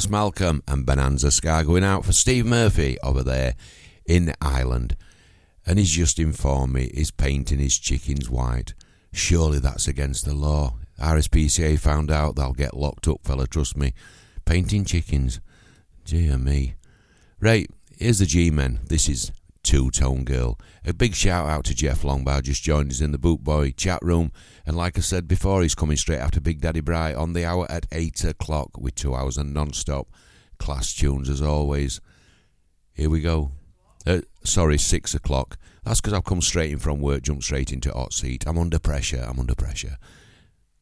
Malcolm 0.05 0.61
and 0.67 0.85
Bonanza 0.85 1.31
Ska 1.31 1.63
going 1.65 1.83
out 1.83 2.05
for 2.05 2.11
Steve 2.11 2.45
Murphy 2.45 2.97
over 3.01 3.23
there 3.23 3.55
in 4.05 4.33
Ireland. 4.41 4.97
And 5.65 5.79
he's 5.79 5.91
just 5.91 6.19
informed 6.19 6.73
me 6.73 6.91
he's 6.93 7.11
painting 7.11 7.59
his 7.59 7.77
chickens 7.77 8.29
white. 8.29 8.73
Surely 9.13 9.59
that's 9.59 9.87
against 9.87 10.25
the 10.25 10.33
law. 10.33 10.75
RSPCA 10.99 11.79
found 11.79 12.11
out 12.11 12.35
they'll 12.35 12.53
get 12.53 12.75
locked 12.75 13.07
up, 13.07 13.23
fella, 13.23 13.47
trust 13.47 13.77
me. 13.77 13.93
Painting 14.45 14.85
chickens. 14.85 15.39
Dear 16.05 16.37
me. 16.37 16.75
Right, 17.39 17.69
here's 17.97 18.19
the 18.19 18.25
G 18.25 18.51
Men. 18.51 18.79
This 18.87 19.07
is 19.07 19.31
Two 19.67 19.91
Tone 19.91 20.23
Girl. 20.23 20.57
A 20.85 20.93
big 20.93 21.13
shout 21.13 21.49
out 21.49 21.65
to 21.65 21.75
Jeff 21.75 22.05
Longbow, 22.05 22.39
just 22.39 22.63
joined 22.63 22.89
us 22.89 23.01
in 23.01 23.11
the 23.11 23.17
Bootboy 23.17 23.75
chat 23.75 23.99
room. 24.01 24.31
And 24.65 24.77
like 24.77 24.97
I 24.97 25.01
said 25.01 25.27
before, 25.27 25.61
he's 25.61 25.75
coming 25.75 25.97
straight 25.97 26.19
after 26.19 26.39
Big 26.39 26.61
Daddy 26.61 26.79
Bright 26.79 27.17
on 27.17 27.33
the 27.33 27.43
hour 27.43 27.69
at 27.69 27.85
8 27.91 28.23
o'clock 28.23 28.77
with 28.77 28.95
two 28.95 29.13
hours 29.13 29.37
of 29.37 29.47
non 29.47 29.73
stop 29.73 30.07
class 30.57 30.93
tunes 30.93 31.29
as 31.29 31.41
always. 31.41 31.99
Here 32.93 33.09
we 33.09 33.19
go. 33.19 33.51
Uh, 34.05 34.21
sorry, 34.41 34.77
6 34.77 35.13
o'clock. 35.13 35.57
That's 35.83 35.99
because 35.99 36.13
I've 36.13 36.23
come 36.23 36.41
straight 36.41 36.71
in 36.71 36.79
from 36.79 37.01
work, 37.01 37.23
jumped 37.23 37.43
straight 37.43 37.73
into 37.73 37.91
hot 37.91 38.13
seat. 38.13 38.45
I'm 38.47 38.57
under 38.57 38.79
pressure, 38.79 39.25
I'm 39.27 39.37
under 39.37 39.53
pressure. 39.53 39.97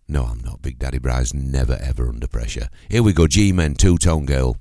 No, 0.08 0.26
I'm 0.26 0.43
not. 0.43 0.62
Big 0.62 0.78
Daddy 0.78 1.00
Bright's 1.00 1.34
never 1.34 1.80
ever 1.82 2.08
under 2.08 2.28
pressure. 2.28 2.69
Here 2.88 3.02
we 3.02 3.13
go, 3.13 3.26
G 3.26 3.52
Men, 3.52 3.74
Two 3.74 3.98
Tone 3.98 4.28
Girl. 4.28 4.56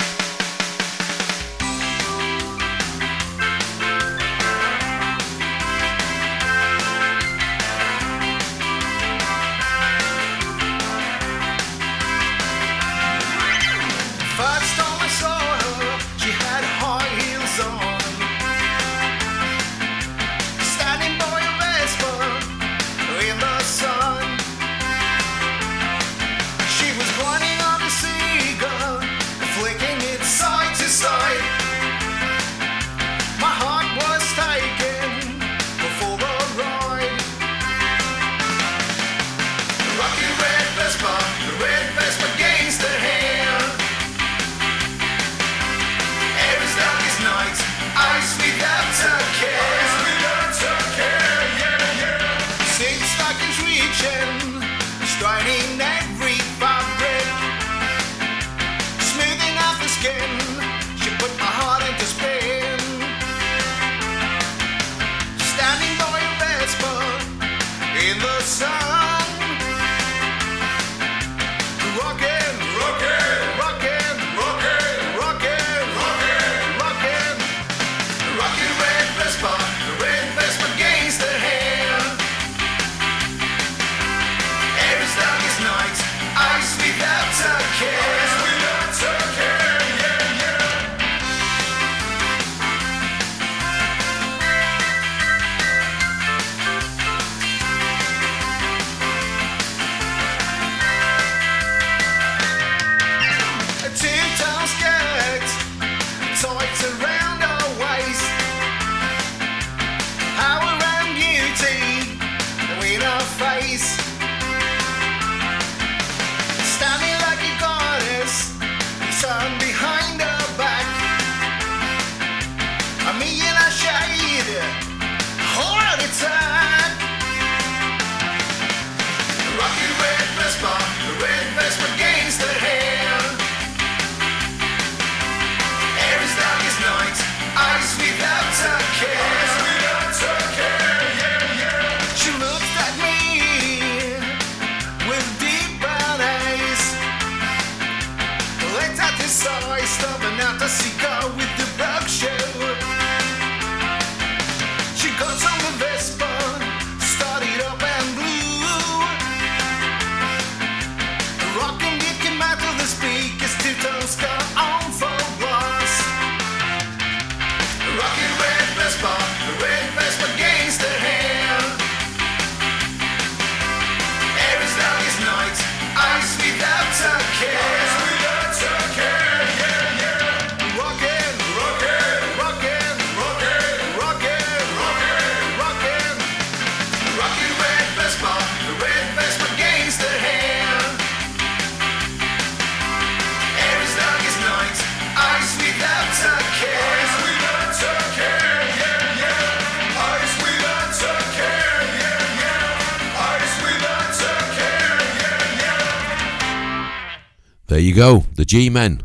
You 207.95 208.01
go, 208.01 208.25
the 208.35 208.45
G 208.45 208.69
Men. 208.71 209.03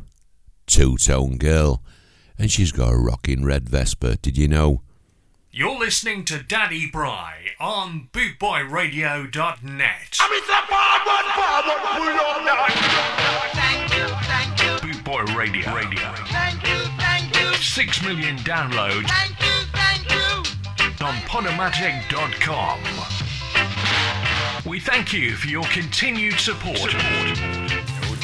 Two 0.65 0.97
tone 0.97 1.37
girl. 1.37 1.83
And 2.39 2.51
she's 2.51 2.71
got 2.71 2.91
a 2.91 2.97
rocking 2.97 3.45
red 3.45 3.69
Vespa, 3.69 4.15
did 4.15 4.35
you 4.35 4.47
know? 4.47 4.81
You're 5.51 5.77
listening 5.77 6.25
to 6.25 6.41
Daddy 6.41 6.89
Bri 6.89 7.53
on 7.59 8.09
bootboyradio.net. 8.11 10.17
Thank 13.53 13.93
you, 13.93 14.07
thank 14.25 14.59
you, 14.59 14.71
Bootboy 14.81 15.35
Radio. 15.35 15.71
Radio. 15.75 16.11
thank 16.25 16.67
you, 16.67 16.79
thank 16.97 17.35
you, 17.39 17.53
Six 17.57 18.01
million 18.01 18.37
downloads 18.37 19.07
thank 19.07 19.39
you, 19.39 19.67
thank 19.71 20.09
you. 20.09 20.43
on 21.05 21.13
Podomatic.com. 21.27 22.79
We 24.65 24.79
thank 24.79 25.13
you 25.13 25.35
for 25.35 25.47
your 25.47 25.65
continued 25.65 26.39
support. 26.39 26.91
Good 26.91 27.78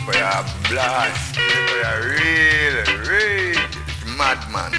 for 0.05 0.13
your 0.13 0.45
blast. 0.69 1.35
For 1.35 1.77
your 1.83 1.99
real, 2.13 2.77
real 3.09 3.61
madman. 4.17 4.71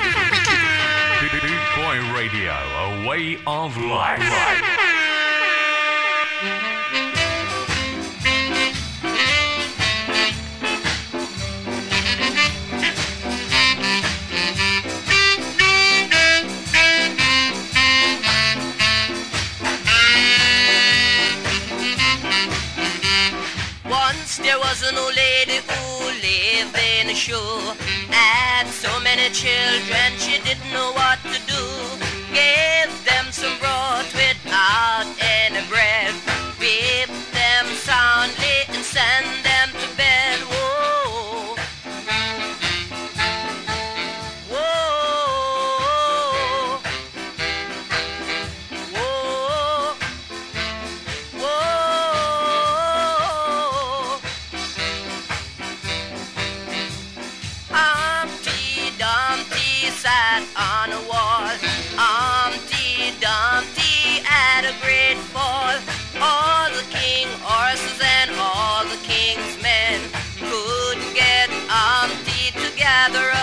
Bootboy 1.18 2.14
Radio, 2.14 2.52
a 2.52 3.08
way 3.08 3.38
of 3.46 3.76
life. 3.76 4.75
In. 27.28 27.76
Had 28.08 28.66
so 28.68 29.00
many 29.00 29.28
children, 29.30 30.12
she 30.18 30.38
didn't 30.42 30.55
had 64.56 64.64
a 64.64 64.80
great 64.80 65.18
fall. 65.34 65.76
All 66.18 66.70
the 66.70 66.86
king 66.88 67.26
horses 67.44 68.00
and 68.00 68.30
all 68.40 68.84
the 68.84 68.96
king's 69.04 69.60
men 69.62 70.00
couldn't 70.40 71.12
get 71.12 71.50
Humpty 71.68 72.52
together 72.64 73.35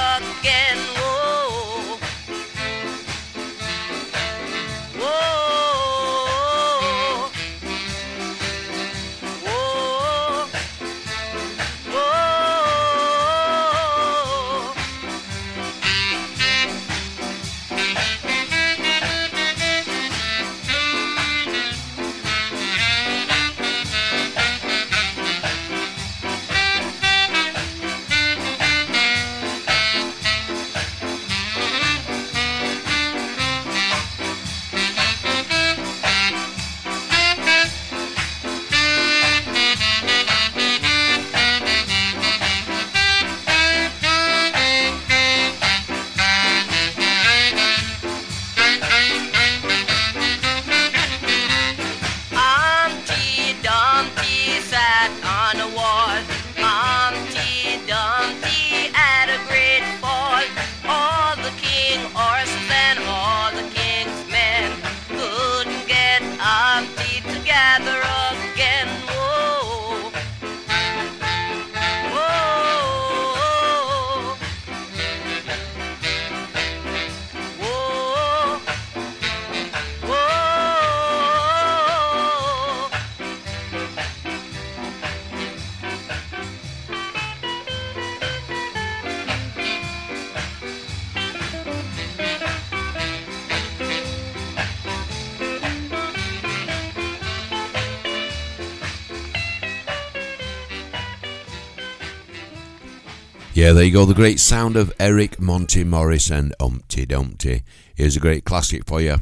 there 103.76 103.86
you 103.86 103.92
go, 103.92 104.06
the 104.06 104.14
great 104.14 104.40
sound 104.40 104.76
of 104.76 104.94
Eric 105.00 105.40
Monty 105.40 105.84
Morris 105.84 106.30
and 106.30 106.54
Umpty 106.60 107.08
Dumpty. 107.08 107.64
Here's 107.96 108.16
a 108.16 108.20
great 108.20 108.46
classic 108.46 108.86
for 108.86 109.02
you. 109.02 109.16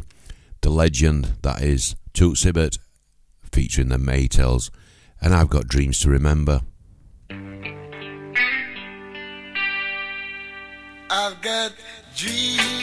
The 0.59 0.69
legend 0.69 1.35
that 1.43 1.61
is 1.61 1.95
Toots 2.11 2.43
Hibbert 2.43 2.77
featuring 3.51 3.87
the 3.87 3.97
Maytals, 3.97 4.69
and 5.21 5.33
I've 5.33 5.49
got 5.49 5.69
dreams 5.69 6.01
to 6.01 6.09
remember. 6.09 6.61
I've 11.09 11.41
got 11.41 11.71
dreams. 12.17 12.80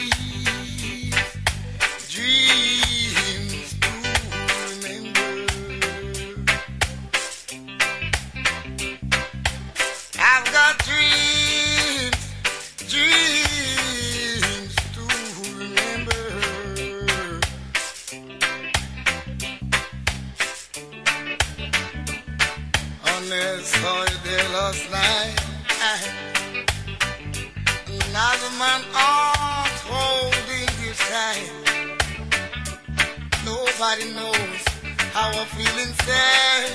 feeling 35.55 35.93
sad. 36.05 36.71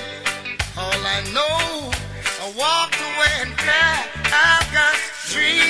All 0.77 1.01
I 1.17 1.21
know, 1.33 1.91
I 2.43 2.47
walked 2.57 2.99
away 2.99 3.33
and 3.41 3.53
cried. 3.57 4.07
I've 4.31 4.67
got 4.73 4.95
dreams. 5.31 5.64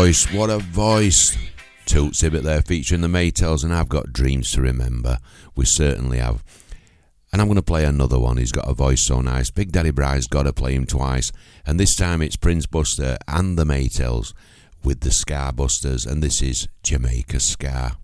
voice, 0.00 0.32
what 0.32 0.48
a 0.48 0.56
voice. 0.56 1.36
Toots 1.84 2.22
Hibbert 2.22 2.42
there 2.42 2.62
featuring 2.62 3.02
the 3.02 3.06
Maytals, 3.06 3.62
and 3.62 3.74
I've 3.74 3.90
got 3.90 4.14
dreams 4.14 4.50
to 4.52 4.62
remember. 4.62 5.18
We 5.54 5.66
certainly 5.66 6.16
have. 6.16 6.42
And 7.30 7.42
I'm 7.42 7.48
going 7.48 7.56
to 7.56 7.62
play 7.62 7.84
another 7.84 8.18
one. 8.18 8.38
He's 8.38 8.50
got 8.50 8.66
a 8.66 8.72
voice 8.72 9.02
so 9.02 9.20
nice. 9.20 9.50
Big 9.50 9.72
Daddy 9.72 9.90
Bri's 9.90 10.26
got 10.26 10.44
to 10.44 10.54
play 10.54 10.74
him 10.74 10.86
twice. 10.86 11.32
And 11.66 11.78
this 11.78 11.94
time 11.96 12.22
it's 12.22 12.36
Prince 12.36 12.64
Buster 12.64 13.18
and 13.28 13.58
the 13.58 13.64
Maytals 13.64 14.32
with 14.82 15.00
the 15.00 15.10
Ska 15.10 15.52
Busters. 15.54 16.06
And 16.06 16.22
this 16.22 16.40
is 16.40 16.66
Jamaica 16.82 17.38
Ska. 17.38 17.99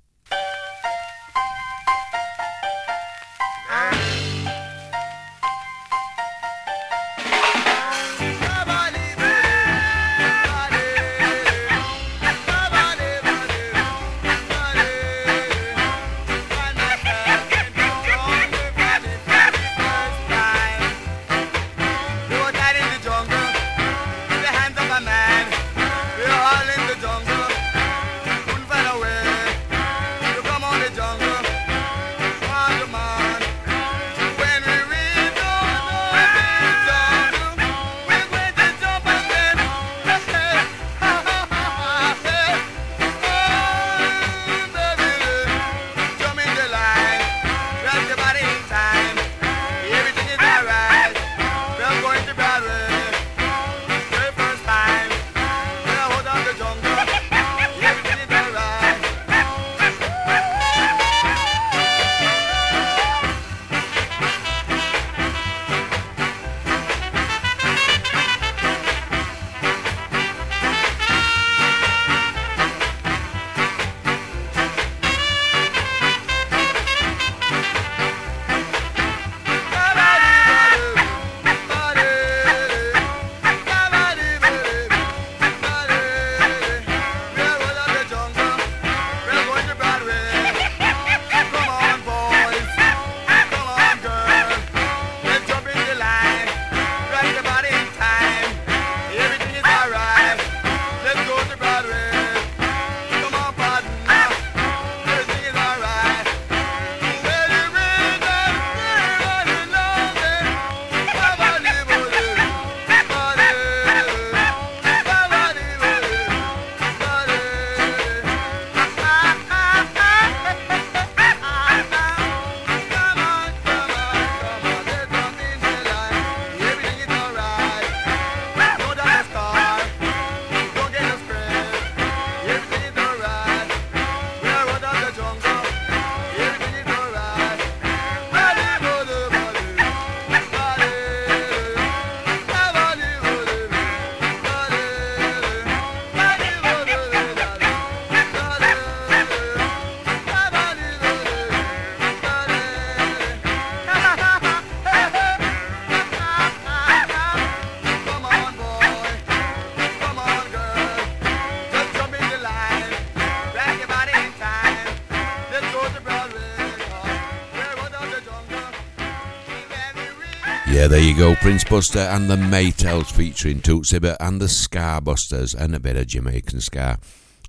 Go, 171.16 171.34
Prince 171.36 171.64
Buster 171.64 172.00
and 172.00 172.28
the 172.28 172.36
Maytals 172.36 173.10
featuring 173.10 173.62
Toots 173.62 173.90
Hibbert 173.90 174.18
and 174.20 174.38
the 174.38 174.46
Skabusters 174.46 175.54
and 175.54 175.74
a 175.74 175.80
bit 175.80 175.96
of 175.96 176.08
Jamaican 176.08 176.60
ska. 176.60 176.98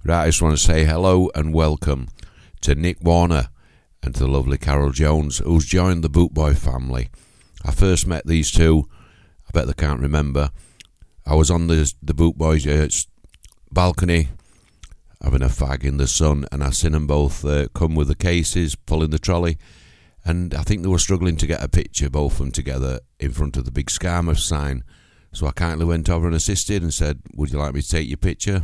Right, 0.05 0.23
I 0.23 0.25
just 0.27 0.41
want 0.41 0.57
to 0.57 0.63
say 0.63 0.85
hello 0.85 1.29
and 1.35 1.53
welcome 1.53 2.07
to 2.61 2.75
Nick 2.75 3.03
Warner 3.03 3.49
and 4.01 4.15
to 4.15 4.21
the 4.21 4.27
lovely 4.29 4.57
Carol 4.57 4.91
Jones, 4.91 5.39
who's 5.39 5.65
joined 5.65 6.01
the 6.01 6.09
Bootboy 6.09 6.55
family. 6.55 7.09
I 7.65 7.71
first 7.71 8.07
met 8.07 8.25
these 8.25 8.51
two, 8.51 8.87
I 9.49 9.51
bet 9.51 9.67
they 9.67 9.73
can't 9.73 9.99
remember. 9.99 10.51
I 11.25 11.35
was 11.35 11.51
on 11.51 11.67
the 11.67 11.93
the 12.01 12.13
Bootboys 12.13 12.65
uh, 12.65 12.89
balcony 13.69 14.29
having 15.21 15.41
a 15.41 15.47
fag 15.47 15.83
in 15.83 15.97
the 15.97 16.07
sun, 16.07 16.45
and 16.53 16.63
I 16.63 16.69
seen 16.69 16.93
them 16.93 17.05
both 17.05 17.43
uh, 17.43 17.67
come 17.73 17.95
with 17.95 18.07
the 18.07 18.15
cases, 18.15 18.75
pulling 18.75 19.09
the 19.09 19.19
trolley 19.19 19.57
and 20.27 20.53
I 20.53 20.63
think 20.63 20.81
they 20.83 20.89
were 20.89 20.99
struggling 20.99 21.37
to 21.37 21.47
get 21.47 21.63
a 21.63 21.69
picture, 21.69 22.09
both 22.09 22.33
of 22.33 22.39
them 22.39 22.51
together, 22.51 22.99
in 23.17 23.31
front 23.31 23.55
of 23.55 23.63
the 23.63 23.71
big 23.71 23.87
Skamouth 23.87 24.39
sign. 24.39 24.83
So 25.31 25.47
I 25.47 25.51
kindly 25.51 25.85
went 25.85 26.09
over 26.09 26.27
and 26.27 26.35
assisted 26.35 26.83
and 26.83 26.93
said, 26.93 27.21
Would 27.35 27.51
you 27.51 27.59
like 27.59 27.73
me 27.73 27.81
to 27.81 27.87
take 27.87 28.09
your 28.09 28.17
picture? 28.17 28.61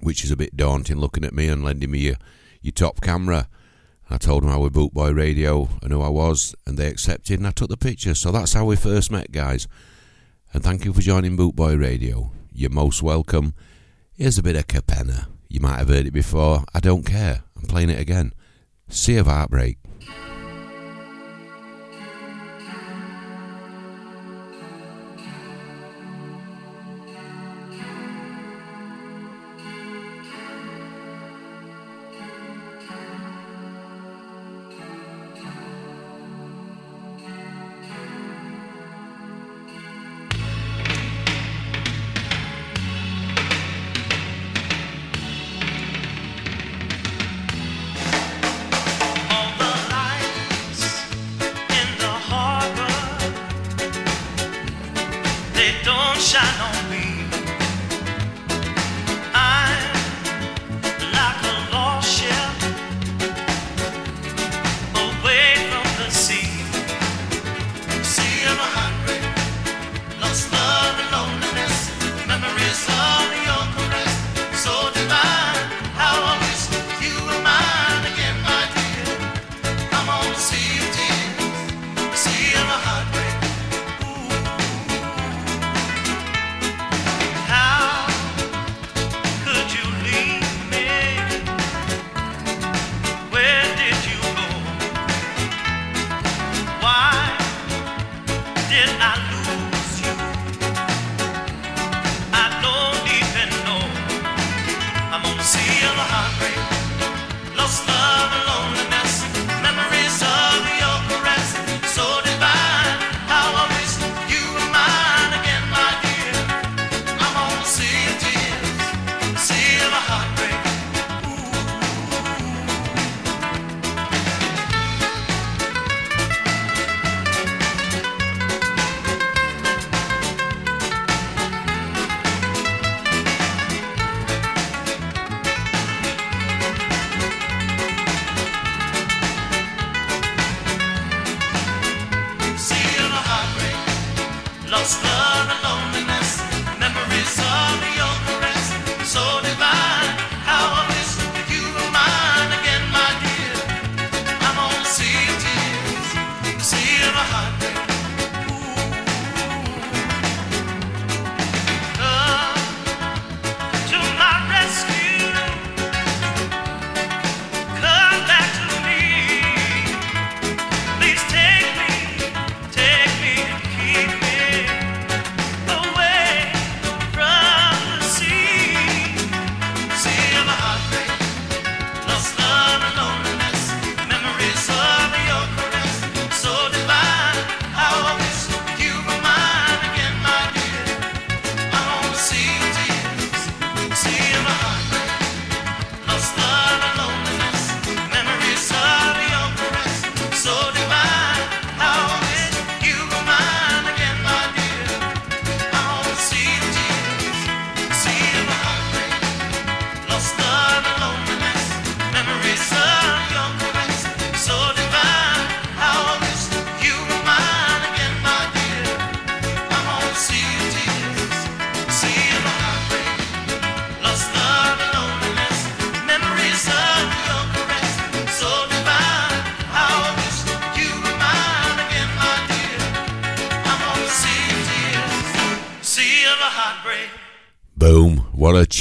Which 0.00 0.24
is 0.24 0.30
a 0.30 0.36
bit 0.36 0.56
daunting 0.56 0.98
looking 0.98 1.24
at 1.24 1.32
me 1.32 1.48
and 1.48 1.64
lending 1.64 1.90
me 1.90 2.00
your, 2.00 2.16
your 2.60 2.72
top 2.72 3.00
camera. 3.00 3.48
I 4.10 4.18
told 4.18 4.42
them 4.42 4.50
I 4.50 4.58
was 4.58 4.72
Bootboy 4.72 5.16
Radio 5.16 5.70
and 5.82 5.90
who 5.90 6.02
I 6.02 6.10
was, 6.10 6.54
and 6.66 6.76
they 6.76 6.88
accepted, 6.88 7.38
and 7.38 7.46
I 7.46 7.52
took 7.52 7.70
the 7.70 7.78
picture. 7.78 8.14
So 8.14 8.30
that's 8.30 8.52
how 8.52 8.66
we 8.66 8.76
first 8.76 9.10
met, 9.10 9.32
guys. 9.32 9.66
And 10.52 10.62
thank 10.62 10.84
you 10.84 10.92
for 10.92 11.00
joining 11.00 11.36
Bootboy 11.36 11.80
Radio. 11.80 12.30
You're 12.52 12.70
most 12.70 13.02
welcome. 13.02 13.54
Here's 14.12 14.36
a 14.36 14.42
bit 14.42 14.56
of 14.56 14.66
Capenna. 14.66 15.28
You 15.48 15.60
might 15.60 15.78
have 15.78 15.88
heard 15.88 16.06
it 16.06 16.12
before. 16.12 16.64
I 16.74 16.80
don't 16.80 17.06
care. 17.06 17.42
I'm 17.56 17.66
playing 17.66 17.90
it 17.90 17.98
again. 17.98 18.34
Sea 18.88 19.16
of 19.16 19.26
Heartbreak. 19.26 19.78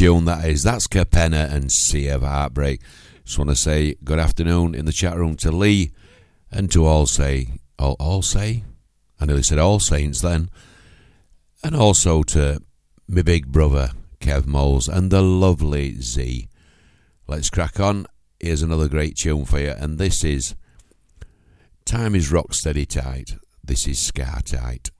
Tune 0.03 0.25
that 0.25 0.43
is. 0.43 0.63
That's 0.63 0.85
Capenna 0.85 1.49
and 1.49 1.71
Sea 1.71 2.09
of 2.09 2.23
Heartbreak. 2.23 2.81
Just 3.23 3.37
want 3.37 3.49
to 3.51 3.55
say 3.55 3.95
good 4.03 4.19
afternoon 4.19 4.75
in 4.75 4.83
the 4.83 4.91
chat 4.91 5.15
room 5.15 5.37
to 5.37 5.49
Lee 5.49 5.91
and 6.51 6.69
to 6.73 6.85
all 6.85 7.05
say, 7.05 7.51
all, 7.79 7.95
all 8.01 8.21
say? 8.21 8.65
I 9.17 9.25
nearly 9.25 9.43
said 9.43 9.59
all 9.59 9.79
saints 9.79 10.19
then. 10.19 10.49
And 11.63 11.73
also 11.73 12.21
to 12.23 12.59
my 13.07 13.21
big 13.21 13.47
brother, 13.47 13.91
Kev 14.19 14.45
Moles, 14.45 14.89
and 14.89 15.09
the 15.09 15.21
lovely 15.21 16.01
Z. 16.01 16.49
Let's 17.25 17.49
crack 17.49 17.79
on. 17.79 18.05
Here's 18.41 18.61
another 18.61 18.89
great 18.89 19.15
tune 19.15 19.45
for 19.45 19.59
you, 19.59 19.71
and 19.71 19.99
this 19.99 20.25
is 20.25 20.53
Time 21.85 22.13
is 22.13 22.29
Rock 22.29 22.53
Steady 22.53 22.85
Tight. 22.85 23.37
This 23.63 23.87
is 23.87 23.99
Scar 23.99 24.41
Tight. 24.41 24.91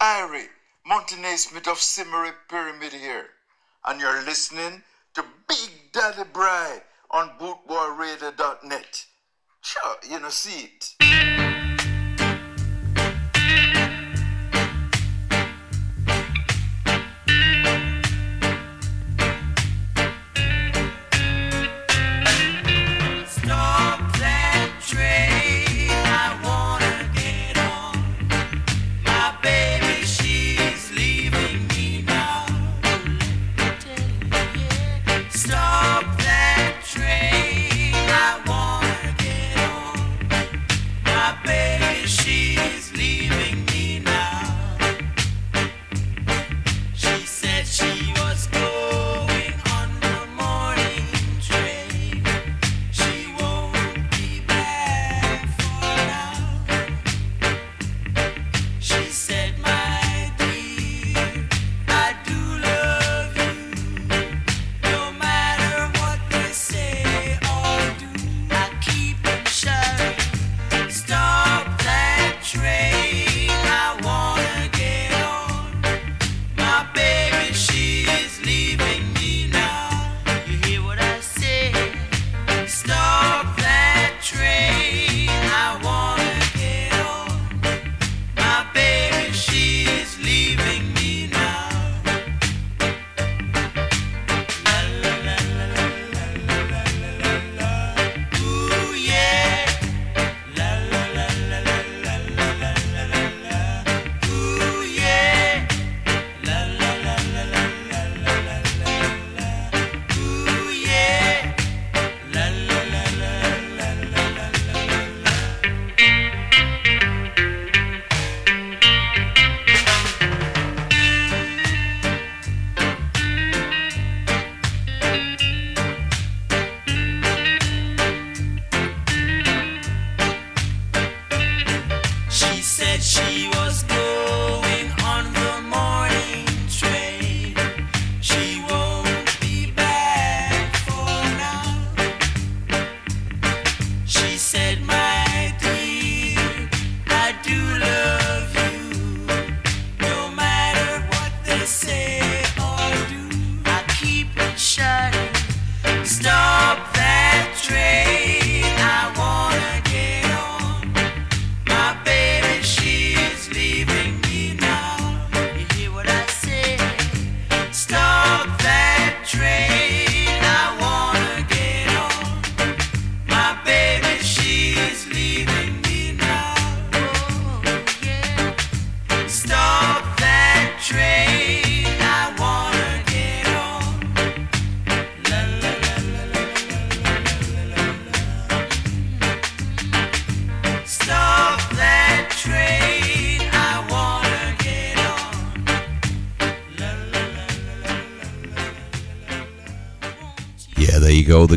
Irie, 0.00 0.48
Montenay 0.86 1.36
Smith 1.36 1.66
of 1.66 1.78
Simmery 1.78 2.32
Pyramid 2.48 2.92
here. 2.92 3.30
And 3.84 4.00
you're 4.00 4.22
listening 4.24 4.82
to 5.14 5.24
Big 5.48 5.70
Daddy 5.92 6.22
Bri 6.32 6.80
on 7.10 7.30
bootboyradio.net. 7.40 9.06
Sure, 9.60 9.96
you 10.08 10.20
know, 10.20 10.28
see 10.28 10.70
it. 11.00 11.57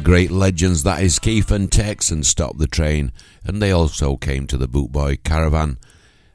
The 0.02 0.06
great 0.06 0.32
legends. 0.32 0.82
That 0.82 1.04
is 1.04 1.20
Keith 1.20 1.52
and 1.52 1.72
Tex 1.72 2.10
and 2.10 2.26
Stop 2.26 2.58
the 2.58 2.66
Train. 2.66 3.12
And 3.46 3.62
they 3.62 3.72
also 3.72 4.18
came 4.18 4.48
to 4.48 4.58
the 4.58 4.68
Bootboy 4.68 5.24
Caravan 5.24 5.78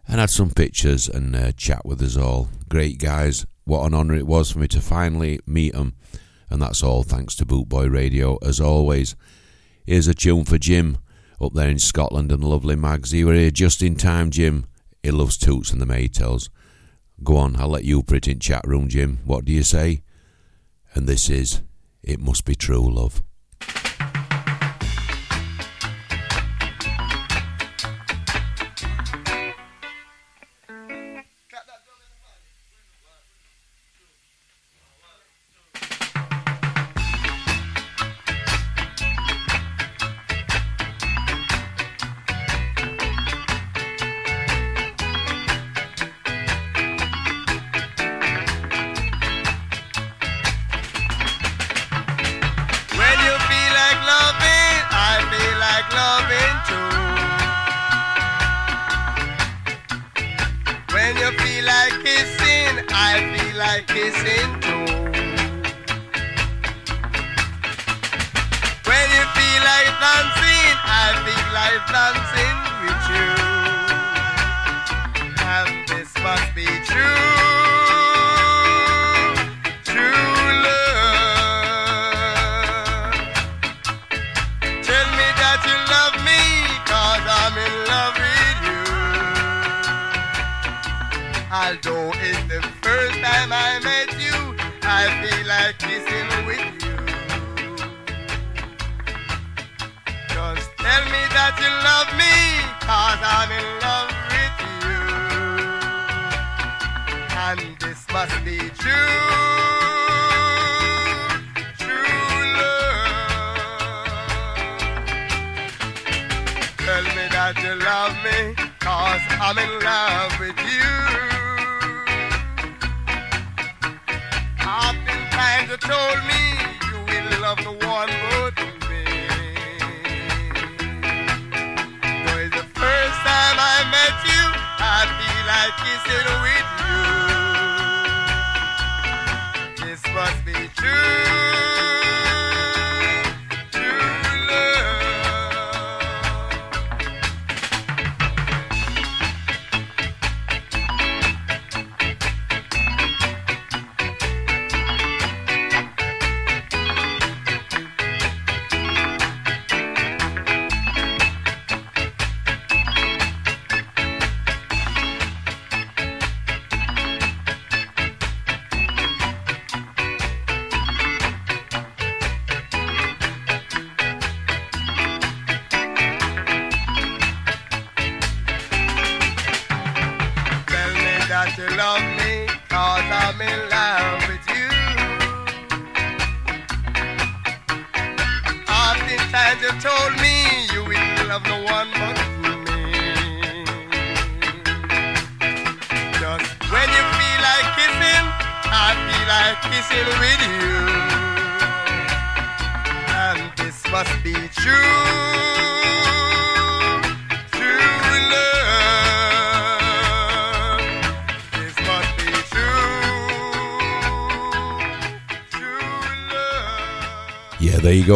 and 0.07 0.21
had 0.21 0.31
some 0.31 0.51
pictures 0.51 1.09
and 1.09 1.35
uh, 1.35 1.51
chat 1.53 1.85
with 1.85 2.01
us 2.01 2.17
all. 2.17 2.49
Great 2.69 2.99
guys. 2.99 3.45
What 3.65 3.85
an 3.85 3.95
honour 3.95 4.15
it 4.15 4.27
was 4.27 4.53
for 4.53 4.61
me 4.61 4.69
to 4.69 4.81
finally 4.81 5.41
meet 5.47 5.73
them. 5.73 5.97
And 6.49 6.63
that's 6.63 6.83
all 6.83 7.03
thanks 7.03 7.35
to 7.37 7.45
Bootboy 7.45 7.93
Radio, 7.93 8.39
as 8.41 8.61
always. 8.61 9.17
Here's 9.85 10.07
a 10.07 10.15
tune 10.15 10.45
for 10.45 10.59
Jim 10.59 10.99
up 11.41 11.55
there 11.55 11.69
in 11.69 11.81
Scotland 11.81 12.31
and 12.31 12.45
the 12.45 12.49
lovely 12.49 12.77
Mags. 12.77 13.13
You 13.13 13.27
were 13.27 13.35
here 13.35 13.51
just 13.51 13.83
in 13.83 13.97
time, 13.97 14.31
Jim. 14.31 14.67
He 15.03 15.11
loves 15.11 15.37
Toots 15.37 15.73
and 15.73 15.81
the 15.81 15.87
Maytals. 15.87 16.51
Go 17.25 17.37
on, 17.37 17.57
I'll 17.57 17.69
let 17.69 17.85
you 17.85 18.03
put 18.05 18.29
it 18.29 18.29
in 18.29 18.39
chat 18.39 18.65
room, 18.65 18.89
Jim. 18.89 19.19
What 19.25 19.45
do 19.45 19.53
you 19.53 19.65
say? 19.65 20.03
And 20.95 21.09
this 21.09 21.29
is 21.29 21.63
It 22.03 22.21
Must 22.21 22.45
Be 22.45 22.55
True 22.55 22.89
Love. 22.89 23.23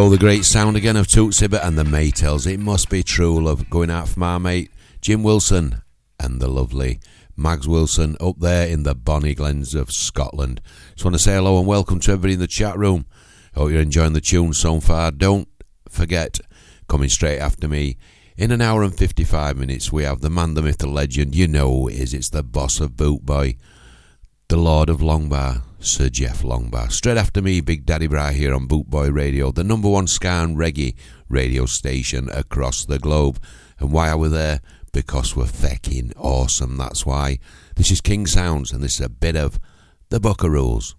Go, 0.01 0.09
the 0.09 0.17
great 0.17 0.45
sound 0.45 0.75
again 0.75 0.97
of 0.97 1.07
Toots 1.07 1.41
Hibbert 1.41 1.63
and 1.63 1.77
the 1.77 1.83
Maytals. 1.83 2.51
It 2.51 2.59
must 2.59 2.89
be 2.89 3.03
true 3.03 3.39
love 3.39 3.69
going 3.69 3.91
out 3.91 4.09
from 4.09 4.23
our 4.23 4.39
mate 4.39 4.71
Jim 4.99 5.21
Wilson 5.21 5.83
and 6.19 6.41
the 6.41 6.47
lovely 6.47 6.99
Mags 7.37 7.67
Wilson 7.67 8.17
up 8.19 8.39
there 8.39 8.67
in 8.67 8.81
the 8.81 8.95
bonny 8.95 9.35
glens 9.35 9.75
of 9.75 9.91
Scotland. 9.91 10.59
Just 10.93 11.05
want 11.05 11.13
to 11.13 11.19
say 11.19 11.35
hello 11.35 11.59
and 11.59 11.67
welcome 11.67 11.99
to 11.99 12.13
everybody 12.13 12.33
in 12.33 12.39
the 12.39 12.47
chat 12.47 12.75
room. 12.79 13.05
Hope 13.53 13.69
you're 13.69 13.79
enjoying 13.79 14.13
the 14.13 14.21
tune 14.21 14.53
so 14.53 14.79
far. 14.79 15.11
Don't 15.11 15.47
forget, 15.87 16.39
coming 16.89 17.07
straight 17.07 17.37
after 17.37 17.67
me, 17.67 17.97
in 18.35 18.49
an 18.49 18.59
hour 18.59 18.81
and 18.81 18.97
55 18.97 19.55
minutes, 19.55 19.91
we 19.91 20.01
have 20.01 20.21
the 20.21 20.31
man, 20.31 20.55
the 20.55 20.63
myth, 20.63 20.79
the 20.79 20.87
legend. 20.87 21.35
You 21.35 21.47
know 21.47 21.69
who 21.69 21.89
it 21.89 21.99
is. 21.99 22.15
It's 22.15 22.29
the 22.31 22.41
boss 22.41 22.79
of 22.79 22.93
Bootboy, 22.93 23.55
the 24.47 24.57
Lord 24.57 24.89
of 24.89 25.01
Longbar, 25.01 25.61
Sir 25.83 26.09
Jeff 26.09 26.43
Longbar. 26.43 26.91
Straight 26.91 27.17
after 27.17 27.41
me, 27.41 27.59
Big 27.59 27.85
Daddy 27.85 28.07
Bri 28.07 28.33
here 28.33 28.53
on 28.53 28.67
Bootboy 28.67 29.13
Radio, 29.13 29.51
the 29.51 29.63
number 29.63 29.89
one 29.89 30.05
ska 30.05 30.27
and 30.27 30.55
reggae 30.55 30.95
radio 31.27 31.65
station 31.65 32.29
across 32.29 32.85
the 32.85 32.99
globe. 32.99 33.41
And 33.79 33.91
why 33.91 34.09
are 34.09 34.17
we 34.17 34.27
there? 34.27 34.61
Because 34.91 35.35
we're 35.35 35.45
fecking 35.45 36.13
awesome. 36.17 36.77
That's 36.77 37.05
why. 37.05 37.39
This 37.75 37.89
is 37.89 37.99
King 37.99 38.27
Sounds, 38.27 38.71
and 38.71 38.83
this 38.83 38.99
is 38.99 39.05
a 39.05 39.09
bit 39.09 39.35
of 39.35 39.59
the 40.09 40.19
Buckaroos. 40.19 40.93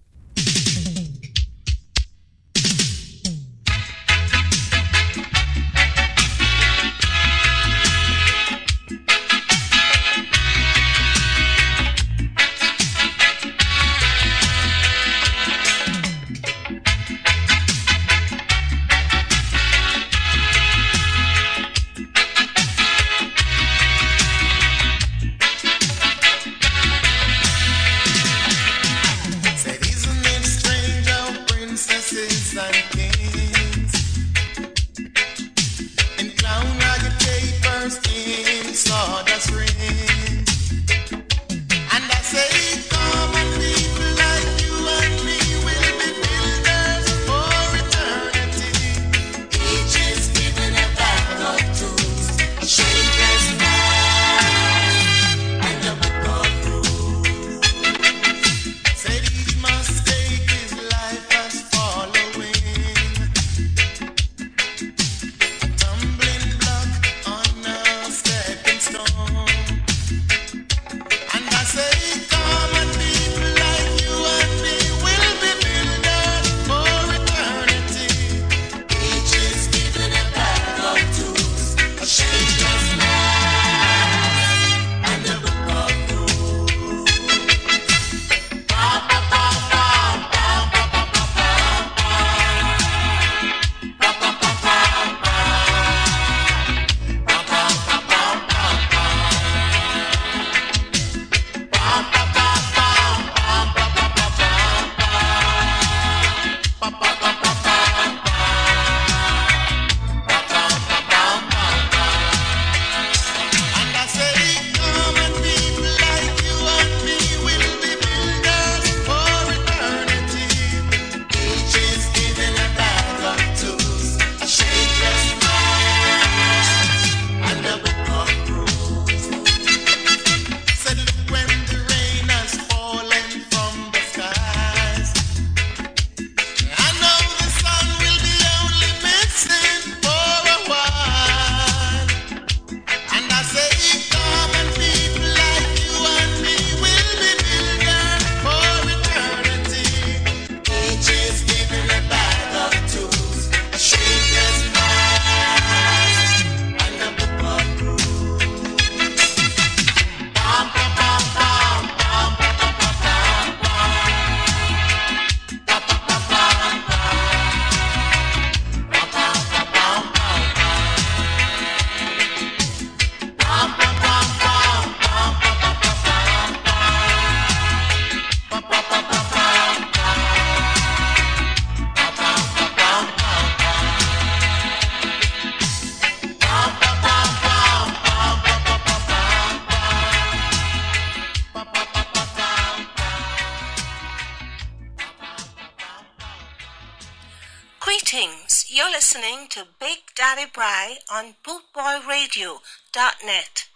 You're 198.14 198.90
listening 198.90 199.48
to 199.52 199.66
Big 199.80 200.00
Daddy 200.14 200.44
Bri 200.44 200.98
on 201.10 201.36
bootboyradio.net. 201.42 203.68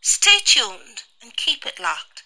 Stay 0.00 0.38
tuned 0.44 1.02
and 1.20 1.36
keep 1.36 1.66
it 1.66 1.80
locked. 1.80 2.22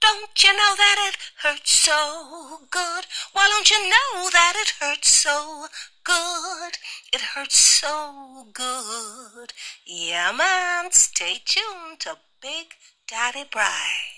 Don't 0.00 0.42
you 0.42 0.54
know 0.54 0.74
that 0.78 1.10
it 1.10 1.18
hurts 1.42 1.72
so 1.72 2.60
good? 2.70 3.04
Why 3.34 3.48
don't 3.48 3.70
you 3.70 3.82
know 3.82 4.30
that 4.30 4.54
it 4.56 4.76
hurts 4.80 5.10
so 5.10 5.66
good? 6.04 6.78
It 7.12 7.20
hurts 7.34 7.58
so 7.58 8.46
good. 8.54 9.52
Yeah, 9.84 10.32
man, 10.32 10.90
stay 10.92 11.42
tuned 11.44 12.00
to 12.00 12.16
Big 12.40 12.76
Daddy 13.06 13.44
Bri. 13.52 14.13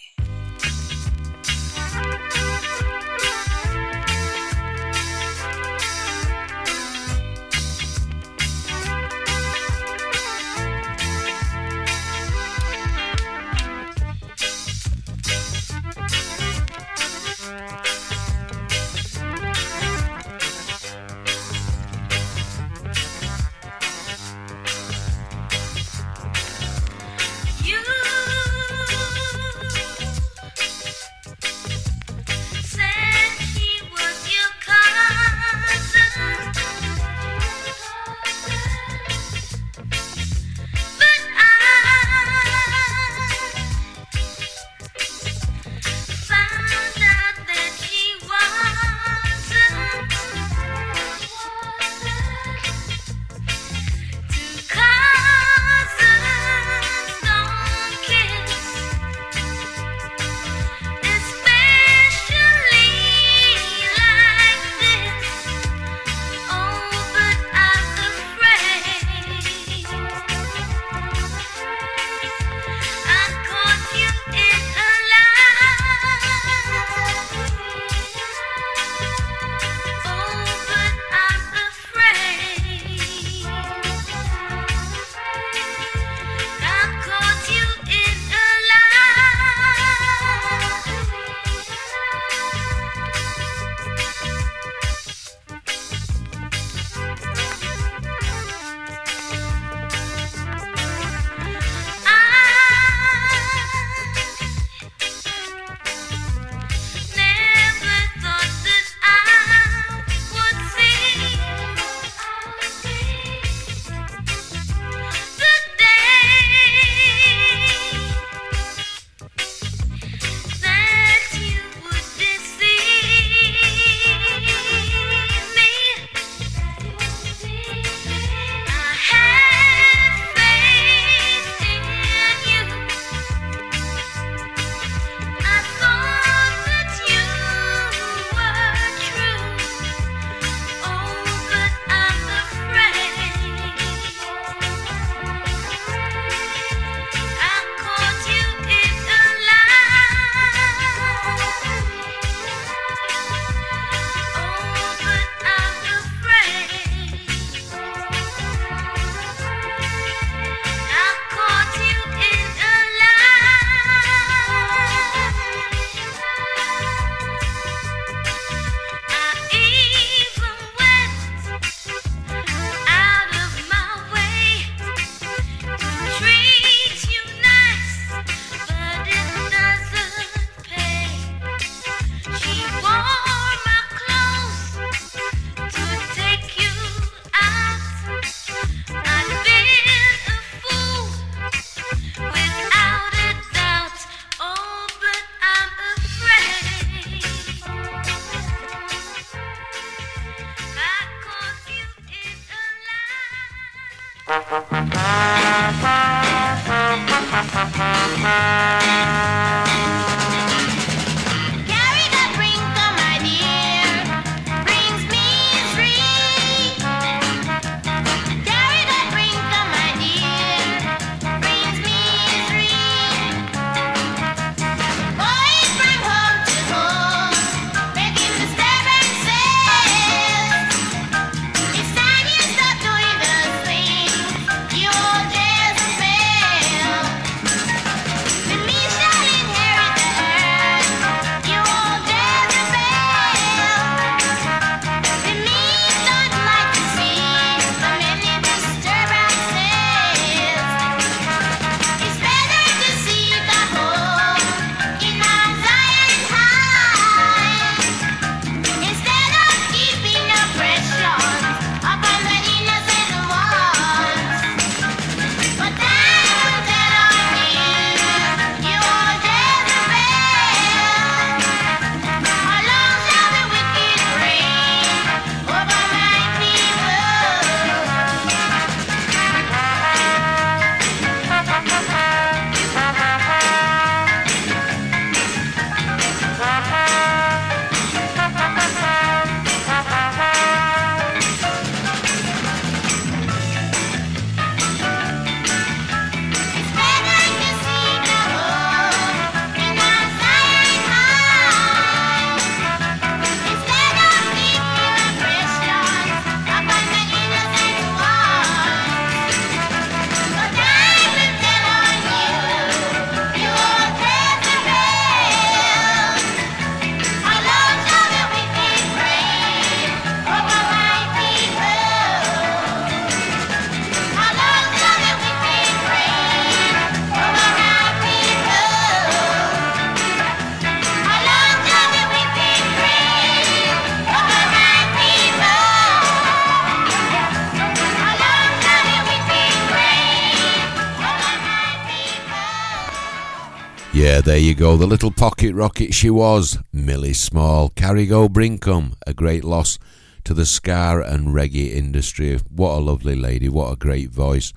there 344.36 344.44
you 344.44 344.54
go, 344.54 344.76
the 344.76 344.86
little 344.86 345.10
pocket 345.10 345.54
rocket 345.54 345.94
she 345.94 346.10
was, 346.10 346.58
Millie 346.70 347.14
Small. 347.14 347.70
Carrigo 347.70 348.28
Brinkum, 348.28 348.92
a 349.06 349.14
great 349.14 349.44
loss 349.44 349.78
to 350.24 350.34
the 350.34 350.44
ska 350.44 351.02
and 351.06 351.28
reggae 351.28 351.72
industry. 351.72 352.38
What 352.50 352.76
a 352.76 352.80
lovely 352.80 353.14
lady, 353.16 353.48
what 353.48 353.72
a 353.72 353.76
great 353.76 354.10
voice. 354.10 354.52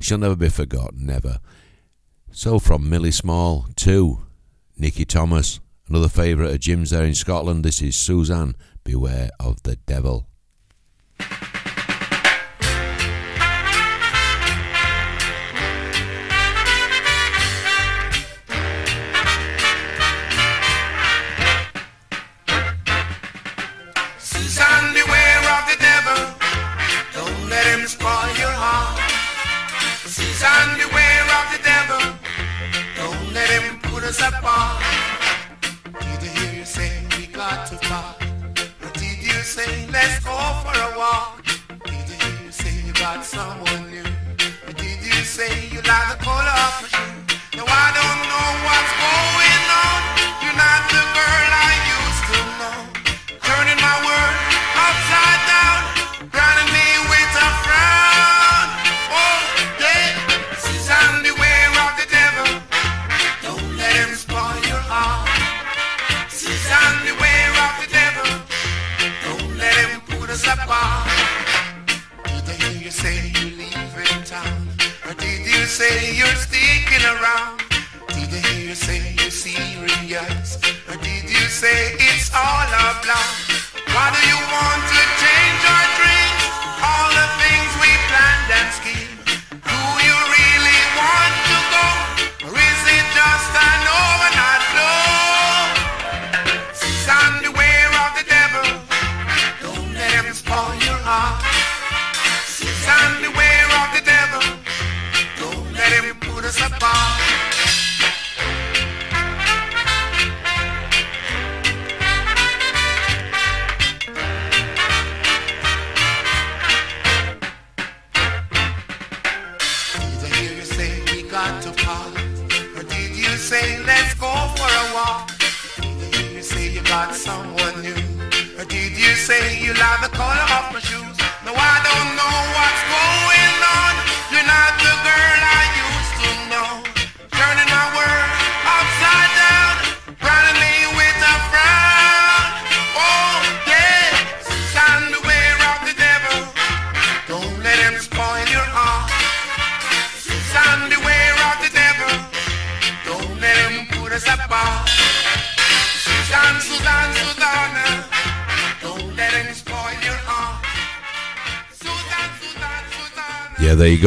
She'll 0.00 0.16
never 0.16 0.34
be 0.34 0.48
forgotten, 0.48 1.04
never. 1.04 1.40
So 2.30 2.58
from 2.58 2.88
Millie 2.88 3.10
Small 3.10 3.66
to 3.76 4.20
Nicky 4.78 5.04
Thomas, 5.04 5.60
another 5.90 6.08
favourite 6.08 6.54
of 6.54 6.60
Jim's 6.60 6.88
there 6.88 7.04
in 7.04 7.14
Scotland, 7.14 7.66
this 7.66 7.82
is 7.82 7.96
Suzanne, 7.96 8.56
Beware 8.82 9.28
of 9.38 9.62
the 9.62 9.76
Devil. 9.76 10.26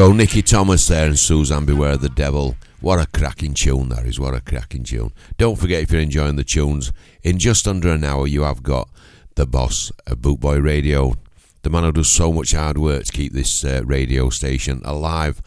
go, 0.07 0.11
Nicky 0.11 0.41
Thomas 0.41 0.87
there 0.87 1.05
and 1.05 1.19
Suzanne 1.19 1.63
Beware 1.63 1.95
the 1.95 2.09
Devil. 2.09 2.55
What 2.79 2.99
a 2.99 3.05
cracking 3.05 3.53
tune 3.53 3.89
that 3.89 4.03
is, 4.07 4.19
what 4.19 4.33
a 4.33 4.41
cracking 4.41 4.83
tune. 4.83 5.13
Don't 5.37 5.59
forget 5.59 5.83
if 5.83 5.91
you're 5.91 6.01
enjoying 6.01 6.37
the 6.37 6.43
tunes, 6.43 6.91
in 7.21 7.37
just 7.37 7.67
under 7.67 7.89
an 7.89 8.03
hour 8.03 8.25
you 8.25 8.41
have 8.41 8.63
got 8.63 8.89
the 9.35 9.45
boss 9.45 9.91
of 10.07 10.17
Bootboy 10.17 10.63
Radio, 10.63 11.13
the 11.61 11.69
man 11.69 11.83
who 11.83 11.91
does 11.91 12.09
so 12.09 12.33
much 12.33 12.53
hard 12.53 12.79
work 12.79 13.03
to 13.03 13.11
keep 13.11 13.31
this 13.31 13.63
uh, 13.63 13.83
radio 13.85 14.31
station 14.31 14.81
alive. 14.85 15.39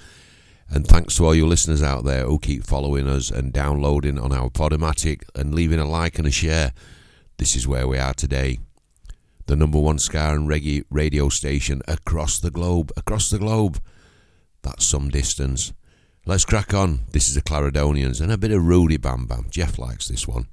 And 0.71 0.87
thanks 0.87 1.17
to 1.17 1.25
all 1.25 1.35
you 1.35 1.49
listeners 1.49 1.83
out 1.83 2.05
there 2.05 2.25
who 2.25 2.39
keep 2.39 2.63
following 2.63 3.09
us 3.09 3.33
and 3.33 3.53
downloading 3.53 4.21
on 4.21 4.33
our 4.33 4.51
Podomatic 4.51 5.25
and 5.35 5.53
leaving 5.53 5.81
a 5.81 5.85
like 5.85 6.17
and 6.17 6.29
a 6.29 6.31
share. 6.31 6.73
This 7.39 7.57
is 7.57 7.67
where 7.67 7.89
we 7.89 7.99
are 7.99 8.15
today. 8.15 8.61
The 9.47 9.57
number 9.57 9.81
one 9.81 9.99
ska 9.99 10.33
and 10.33 10.49
reggae 10.49 10.85
radio 10.91 11.29
station 11.29 11.83
across 11.89 12.39
the 12.39 12.53
globe, 12.53 12.93
across 12.97 13.31
the 13.31 13.39
globe. 13.39 13.81
That's 14.65 14.85
some 14.85 15.11
distance. 15.11 15.73
Let's 16.27 16.47
crack 16.47 16.73
on. 16.73 17.01
This 17.13 17.29
is 17.29 17.35
the 17.35 17.43
Clarendonians 17.43 18.21
and 18.21 18.33
a 18.33 18.39
bit 18.39 18.51
of 18.51 18.67
Rudy 18.67 18.97
Bam 18.97 19.27
Bam. 19.27 19.47
Jeff 19.51 19.79
likes 19.79 20.09
this 20.09 20.27
one. 20.27 20.49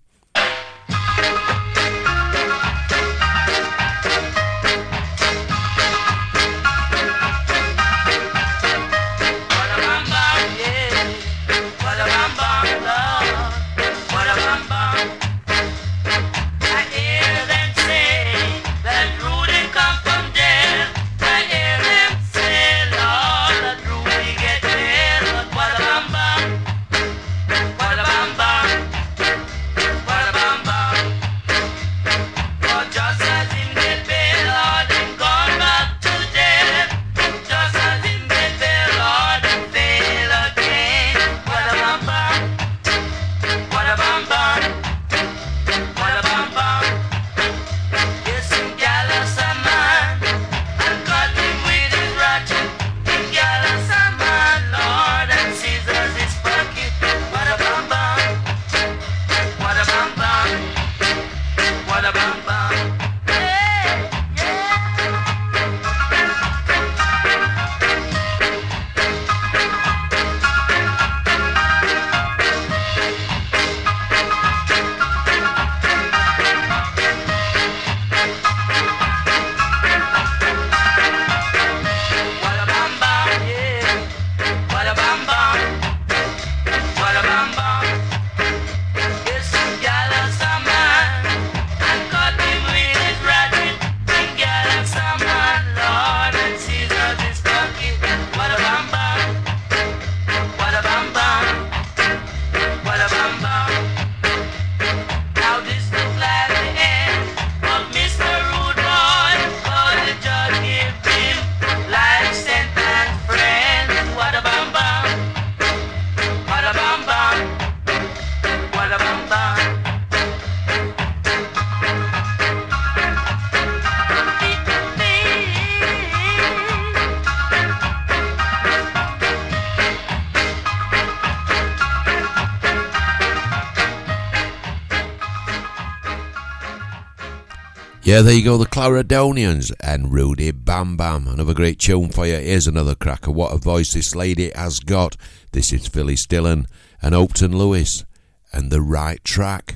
Yeah, 138.12 138.24
there 138.24 138.34
you 138.34 138.44
go, 138.44 138.58
the 138.58 138.66
Clarendonians 138.66 139.72
and 139.80 140.12
Rudy 140.12 140.52
Bam 140.52 140.98
Bam. 140.98 141.30
Another 141.30 141.54
great 141.54 141.80
tune 141.80 142.10
for 142.10 142.28
you. 142.28 142.36
Here's 142.36 142.68
another 142.68 142.94
cracker. 142.94 143.32
What 143.32 143.54
a 143.54 143.58
voice 143.58 143.94
this 143.94 144.14
lady 144.14 144.52
has 144.54 144.82
got. 144.82 145.16
This 145.54 145.72
is 145.72 145.88
Phyllis 145.88 146.26
Dillon 146.26 146.68
and 147.02 147.16
Hopeton 147.16 147.54
Lewis 147.56 148.04
and 148.52 148.70
the 148.70 148.82
right 148.82 149.24
track. 149.24 149.76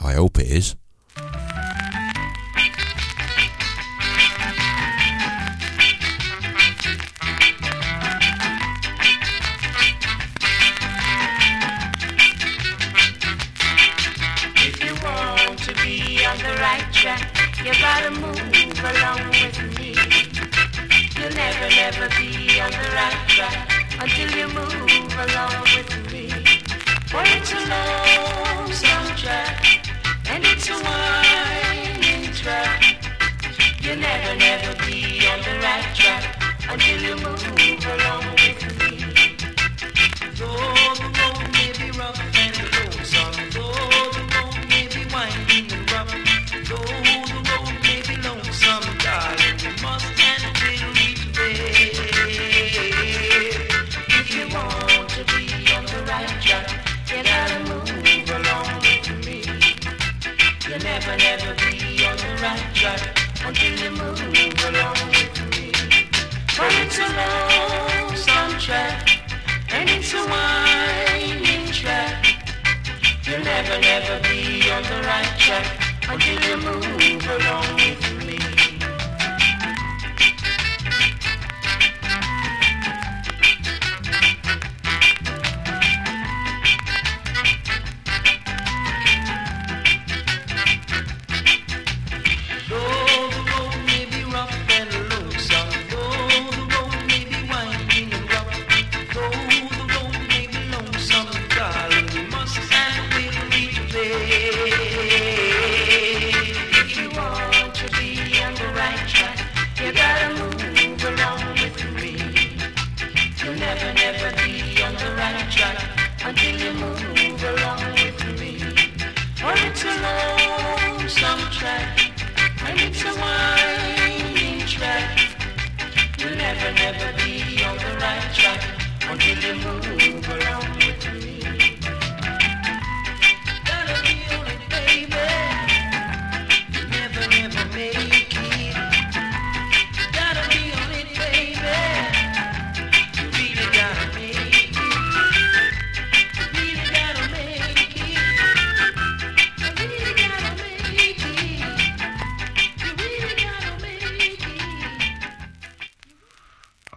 I 0.00 0.14
hope 0.14 0.38
it 0.38 0.46
is. 0.46 0.74
Never, 33.96 34.36
never 34.36 34.74
be 34.84 35.26
on 35.26 35.38
the 35.40 35.58
right 35.62 35.94
track 35.94 36.42
until 36.68 37.00
you 37.00 37.16
move 37.16 37.55
You'll 73.66 73.80
never, 73.80 74.20
be 74.22 74.70
on 74.70 74.82
the 74.84 75.02
right 75.08 75.38
track 75.40 75.66
until 76.08 76.40
you 76.40 76.56
move 76.56 77.26
along 77.26 77.74
with 77.74 78.10
me. 78.12 78.15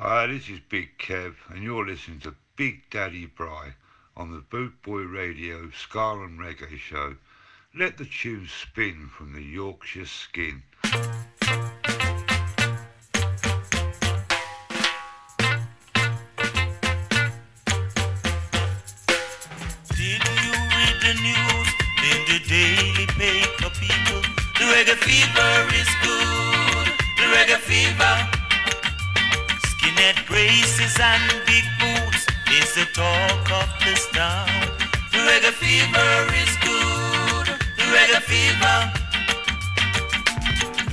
Hi, 0.01 0.27
this 0.27 0.47
is 0.47 0.61
Big 0.69 0.97
Kev, 0.97 1.35
and 1.49 1.61
you're 1.61 1.85
listening 1.85 2.21
to 2.21 2.33
Big 2.55 2.89
Daddy 2.89 3.25
Bri 3.25 3.73
on 4.15 4.31
the 4.31 4.39
Boot 4.39 4.81
Boy 4.81 5.01
Radio 5.01 5.69
Ska 5.71 6.21
and 6.23 6.39
Reggae 6.39 6.77
Show. 6.77 7.17
Let 7.75 7.97
the 7.97 8.05
tune 8.05 8.47
spin 8.47 9.09
from 9.09 9.33
the 9.33 9.41
Yorkshire 9.43 10.05
skin. 10.05 10.63
Did 10.83 10.93
you 19.99 20.53
read 20.55 20.95
the 21.03 21.13
news 21.19 21.69
in 22.07 22.19
the 22.25 22.39
daily 22.47 23.05
paper, 23.05 23.69
people? 23.81 24.21
The 24.55 24.63
reggae 24.63 24.95
fever 24.95 25.67
is 25.75 25.89
good. 26.01 26.87
The 27.17 27.25
reggae 27.35 27.57
fever. 27.57 28.38
Skinhead 29.99 30.25
braces 30.27 30.97
and 30.97 31.23
big 31.45 31.65
boots 31.77 32.25
is 32.55 32.73
the 32.73 32.87
talk 32.95 33.51
of 33.51 33.67
this 33.83 34.07
town. 34.15 34.47
The 35.11 35.17
reggae 35.27 35.51
fever 35.51 36.11
is 36.39 36.55
good. 36.63 37.47
The 37.75 37.83
reggae 37.91 38.21
fever. 38.23 38.77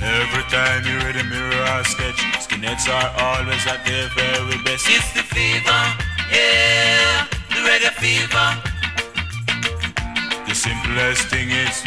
Every 0.03 0.43
time 0.51 0.83
you 0.83 0.97
read 0.99 1.15
a 1.15 1.23
mirror 1.23 1.55
or 1.55 1.83
sketch, 1.85 2.19
skinheads 2.43 2.89
are 2.91 3.09
always 3.23 3.65
at 3.65 3.85
their 3.85 4.09
very 4.09 4.61
best. 4.65 4.85
It's 4.89 5.13
the 5.13 5.23
fever, 5.23 5.83
yeah. 6.29 7.27
The 7.47 7.63
reggae 7.63 7.95
fever. 8.03 8.49
The 10.47 10.53
simplest 10.53 11.29
thing 11.29 11.51
is, 11.51 11.81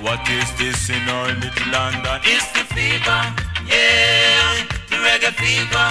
what 0.00 0.22
is 0.30 0.46
this 0.58 0.90
in 0.90 1.08
our 1.08 1.32
little 1.32 1.72
London? 1.72 2.20
It's 2.22 2.46
the 2.52 2.62
fever, 2.72 3.34
yeah. 3.66 4.81
The 5.02 5.08
reggae 5.08 5.32
fever. 5.34 5.88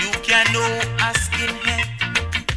You 0.00 0.10
can 0.22 0.46
know 0.54 0.80
a 0.96 1.12
skinhead 1.12 1.86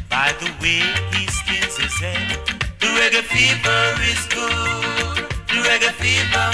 by 0.08 0.32
the 0.40 0.48
way 0.62 0.80
he 1.12 1.26
skins 1.26 1.76
his 1.76 1.92
head. 2.00 2.38
The 2.80 2.86
reggae 2.96 3.20
fever 3.20 3.82
is 4.08 4.24
good. 4.32 5.28
The 5.52 5.60
reggae 5.68 5.92
fever. 6.00 6.48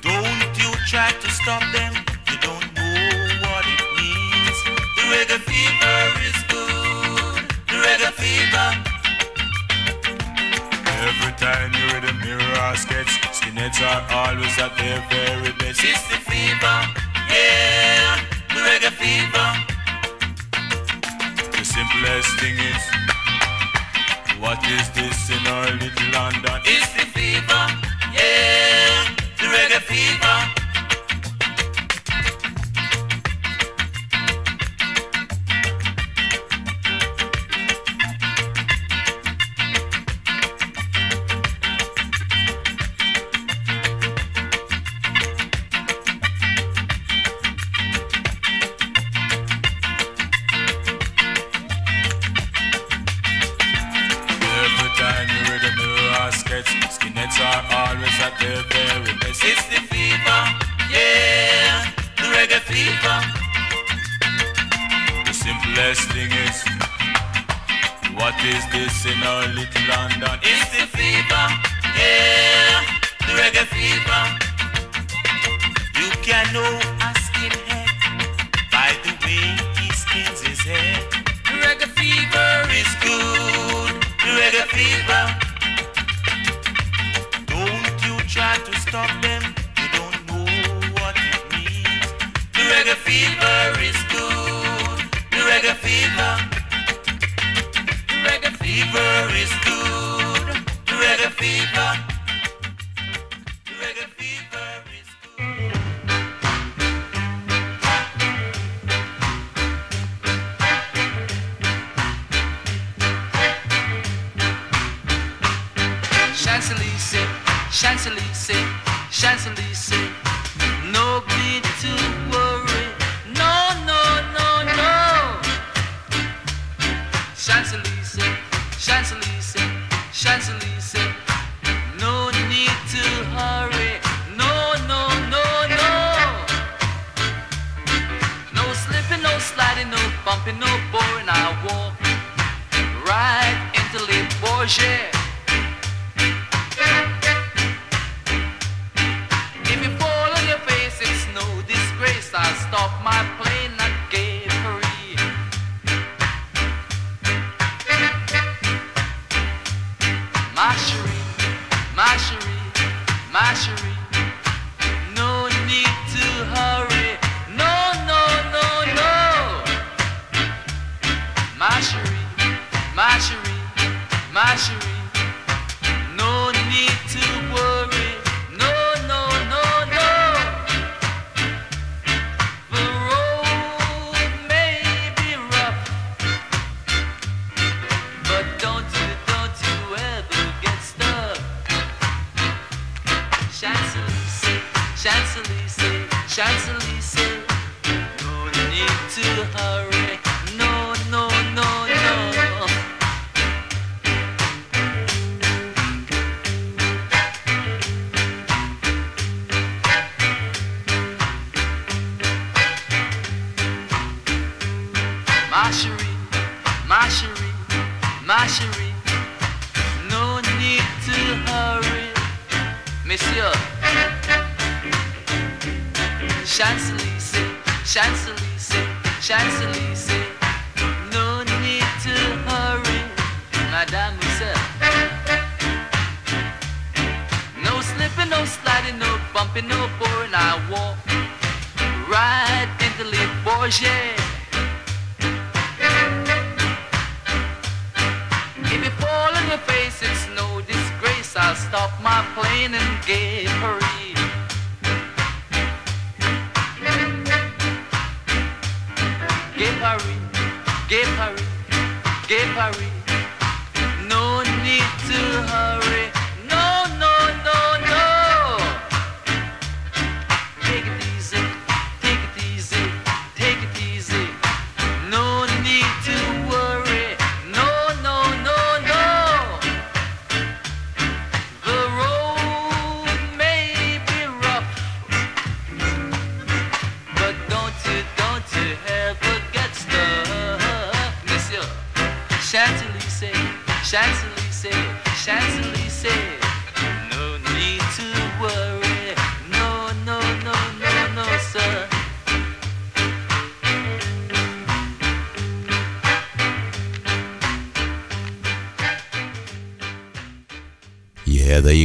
Don't 0.00 0.56
you 0.56 0.72
try 0.88 1.12
to 1.12 1.30
stop 1.30 1.62
them. 1.74 1.92
You 2.30 2.38
don't 2.40 2.72
know 2.72 2.96
what 3.44 3.64
it 3.68 3.82
means. 3.98 4.58
The 4.96 5.04
reggae 5.12 5.40
fever 5.44 5.98
is 6.24 6.38
good. 6.48 7.52
The 7.68 7.76
reggae 7.84 8.12
fever. 8.16 8.68
Every 11.04 11.32
time 11.36 11.70
you 11.74 11.84
read 11.92 12.04
a 12.04 12.14
mirror 12.14 12.70
or 12.70 12.76
sketch, 12.76 13.23
skinheads 13.44 13.80
are 13.82 14.02
always 14.10 14.58
at 14.58 14.72
their 14.76 15.00
very 15.10 15.52
best. 15.58 15.84
It's 15.84 16.02
the 16.08 16.16
fever, 16.30 16.76
yeah. 17.28 18.20
The 18.48 18.60
reggae 18.64 18.92
fever. 19.00 19.48
The 21.52 21.64
simplest 21.64 22.30
thing 22.40 22.56
is, 22.56 22.82
what 24.40 24.64
is 24.64 24.90
this 24.92 25.30
in 25.30 25.46
our 25.46 25.70
little 25.72 26.10
London? 26.12 26.60
It's 26.64 26.88
the 26.94 27.04
fever, 27.12 27.64
yeah. 28.16 29.12
The 29.38 29.46
reggae 29.54 29.80
fever. 29.82 30.33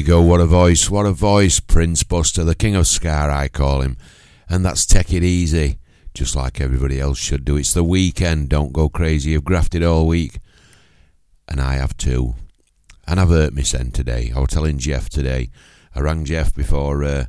Go. 0.10 0.24
What 0.24 0.42
a 0.42 0.48
voice. 0.48 0.90
What 0.90 1.06
a 1.06 1.12
voice. 1.12 1.60
Prince 1.60 2.02
Buster, 2.02 2.44
the 2.44 2.56
king 2.56 2.74
of 2.74 2.88
Ska, 2.88 3.30
I 3.32 3.48
call 3.48 3.82
him. 3.82 3.96
And 4.50 4.66
that's 4.66 4.88
Take 4.88 5.14
It 5.14 5.24
Easy, 5.24 5.78
just 6.16 6.36
like 6.36 6.60
everybody 6.60 7.00
else 7.00 7.20
should 7.20 7.46
do. 7.46 7.58
It's 7.58 7.76
the 7.76 7.84
weekend. 7.84 8.50
Don't 8.50 8.74
go 8.74 8.90
crazy. 8.90 9.30
You've 9.30 9.44
grafted 9.44 9.84
all 9.84 10.08
week. 10.08 10.40
And 11.48 11.62
I 11.62 11.76
have 11.76 11.96
too. 11.96 12.34
And 13.06 13.20
I've 13.20 13.30
hurt 13.30 13.54
my 13.54 13.62
son 13.62 13.92
today. 13.92 14.34
I 14.36 14.40
was 14.40 14.50
telling 14.50 14.80
Jeff 14.80 15.10
today. 15.10 15.52
I 15.94 16.00
rang 16.00 16.26
Jeff 16.26 16.56
before 16.56 17.04
uh, 17.04 17.26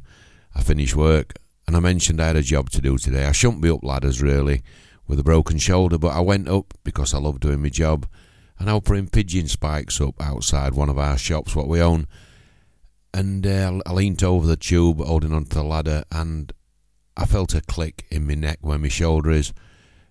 I 0.54 0.62
finished 0.62 0.96
work. 0.96 1.34
And 1.66 1.76
I 1.76 1.80
mentioned 1.80 2.18
I 2.18 2.28
had 2.28 2.36
a 2.36 2.42
job 2.42 2.70
to 2.70 2.80
do 2.80 2.96
today. 2.96 3.26
I 3.26 3.32
shouldn't 3.32 3.60
be 3.60 3.68
up 3.68 3.84
ladders, 3.84 4.22
really, 4.22 4.62
with 5.06 5.20
a 5.20 5.22
broken 5.22 5.58
shoulder. 5.58 5.98
But 5.98 6.16
I 6.16 6.20
went 6.20 6.48
up 6.48 6.72
because 6.82 7.12
I 7.12 7.18
love 7.18 7.40
doing 7.40 7.60
my 7.60 7.68
job 7.68 8.08
and 8.58 8.70
I 8.70 8.72
was 8.72 8.84
putting 8.86 9.08
pigeon 9.08 9.48
spikes 9.48 10.00
up 10.00 10.14
outside 10.18 10.72
one 10.72 10.88
of 10.88 10.98
our 10.98 11.18
shops, 11.18 11.54
what 11.54 11.68
we 11.68 11.82
own. 11.82 12.06
And 13.12 13.46
uh, 13.46 13.80
I 13.86 13.92
leant 13.92 14.22
over 14.22 14.46
the 14.46 14.56
tube, 14.56 15.00
holding 15.00 15.32
onto 15.32 15.54
the 15.54 15.64
ladder, 15.64 16.04
and 16.12 16.52
I 17.16 17.26
felt 17.26 17.54
a 17.54 17.60
click 17.60 18.06
in 18.10 18.26
my 18.26 18.34
neck 18.34 18.58
where 18.60 18.78
my 18.78 18.88
shoulder 18.88 19.30
is. 19.30 19.52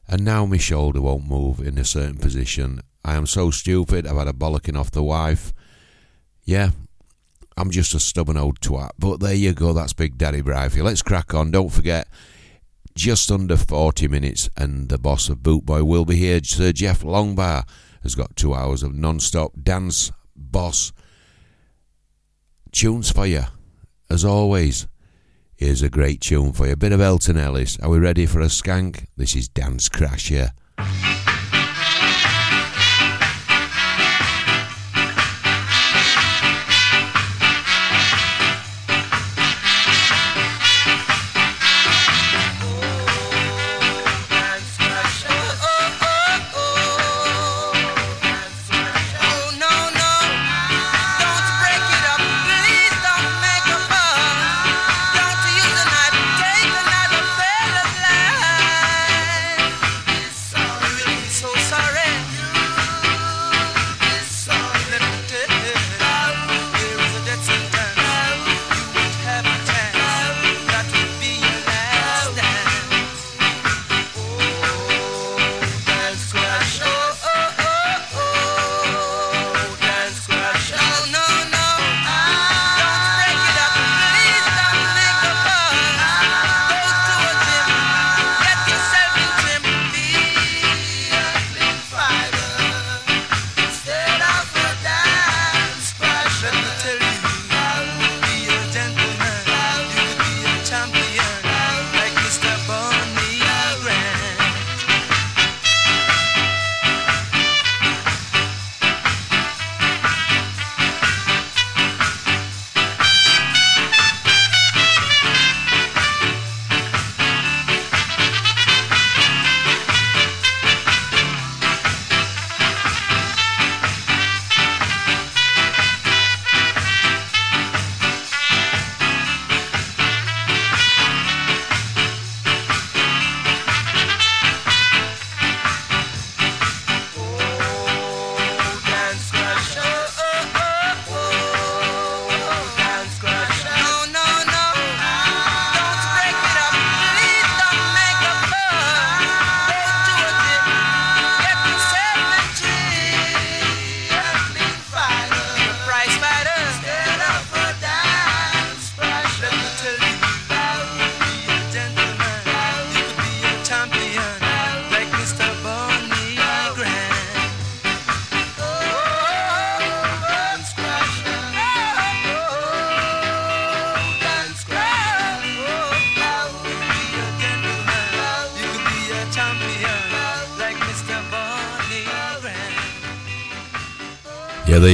And 0.07 0.26
now 0.26 0.45
my 0.45 0.57
shoulder 0.57 1.01
won't 1.01 1.27
move 1.27 1.59
in 1.59 1.77
a 1.77 1.85
certain 1.85 2.17
position. 2.17 2.81
I 3.05 3.15
am 3.15 3.26
so 3.26 3.51
stupid. 3.51 4.05
I've 4.05 4.17
had 4.17 4.27
a 4.27 4.34
bollocking 4.34 4.77
off 4.77 4.91
the 4.91 5.03
wife. 5.03 5.53
Yeah, 6.43 6.71
I'm 7.55 7.71
just 7.71 7.93
a 7.93 7.99
stubborn 7.99 8.38
old 8.38 8.59
twat. 8.59 8.91
But 8.97 9.19
there 9.19 9.34
you 9.34 9.53
go, 9.53 9.73
that's 9.73 9.93
Big 9.93 10.17
Daddy 10.17 10.41
Bri. 10.41 10.69
Let's 10.81 11.01
crack 11.01 11.34
on. 11.34 11.51
Don't 11.51 11.71
forget, 11.71 12.07
just 12.95 13.31
under 13.31 13.57
40 13.57 14.07
minutes, 14.07 14.49
and 14.57 14.89
the 14.89 14.97
boss 14.97 15.30
of 15.30 15.39
Bootboy 15.39 15.84
will 15.84 16.05
be 16.05 16.15
here. 16.15 16.39
Sir 16.43 16.71
Jeff 16.71 17.01
Longbar 17.01 17.67
has 18.03 18.15
got 18.15 18.35
two 18.35 18.53
hours 18.53 18.81
of 18.81 18.93
non 18.93 19.19
stop 19.19 19.53
dance 19.61 20.11
boss 20.35 20.91
tunes 22.71 23.11
for 23.11 23.25
you. 23.25 23.43
As 24.09 24.25
always, 24.25 24.87
here's 25.55 25.81
a 25.81 25.89
great 25.89 26.21
tune 26.21 26.53
for 26.53 26.67
you. 26.67 26.73
A 26.73 26.77
bit 26.77 26.91
of 26.91 27.01
Alton 27.01 27.37
Ellis. 27.37 27.79
Are 27.79 27.89
we 27.89 27.99
ready 27.99 28.25
for 28.25 28.41
a 28.41 28.45
skank? 28.45 29.05
This 29.17 29.35
is 29.35 29.47
Dance 29.47 29.89
Crasher. 29.89 30.49
Oh 30.51 30.68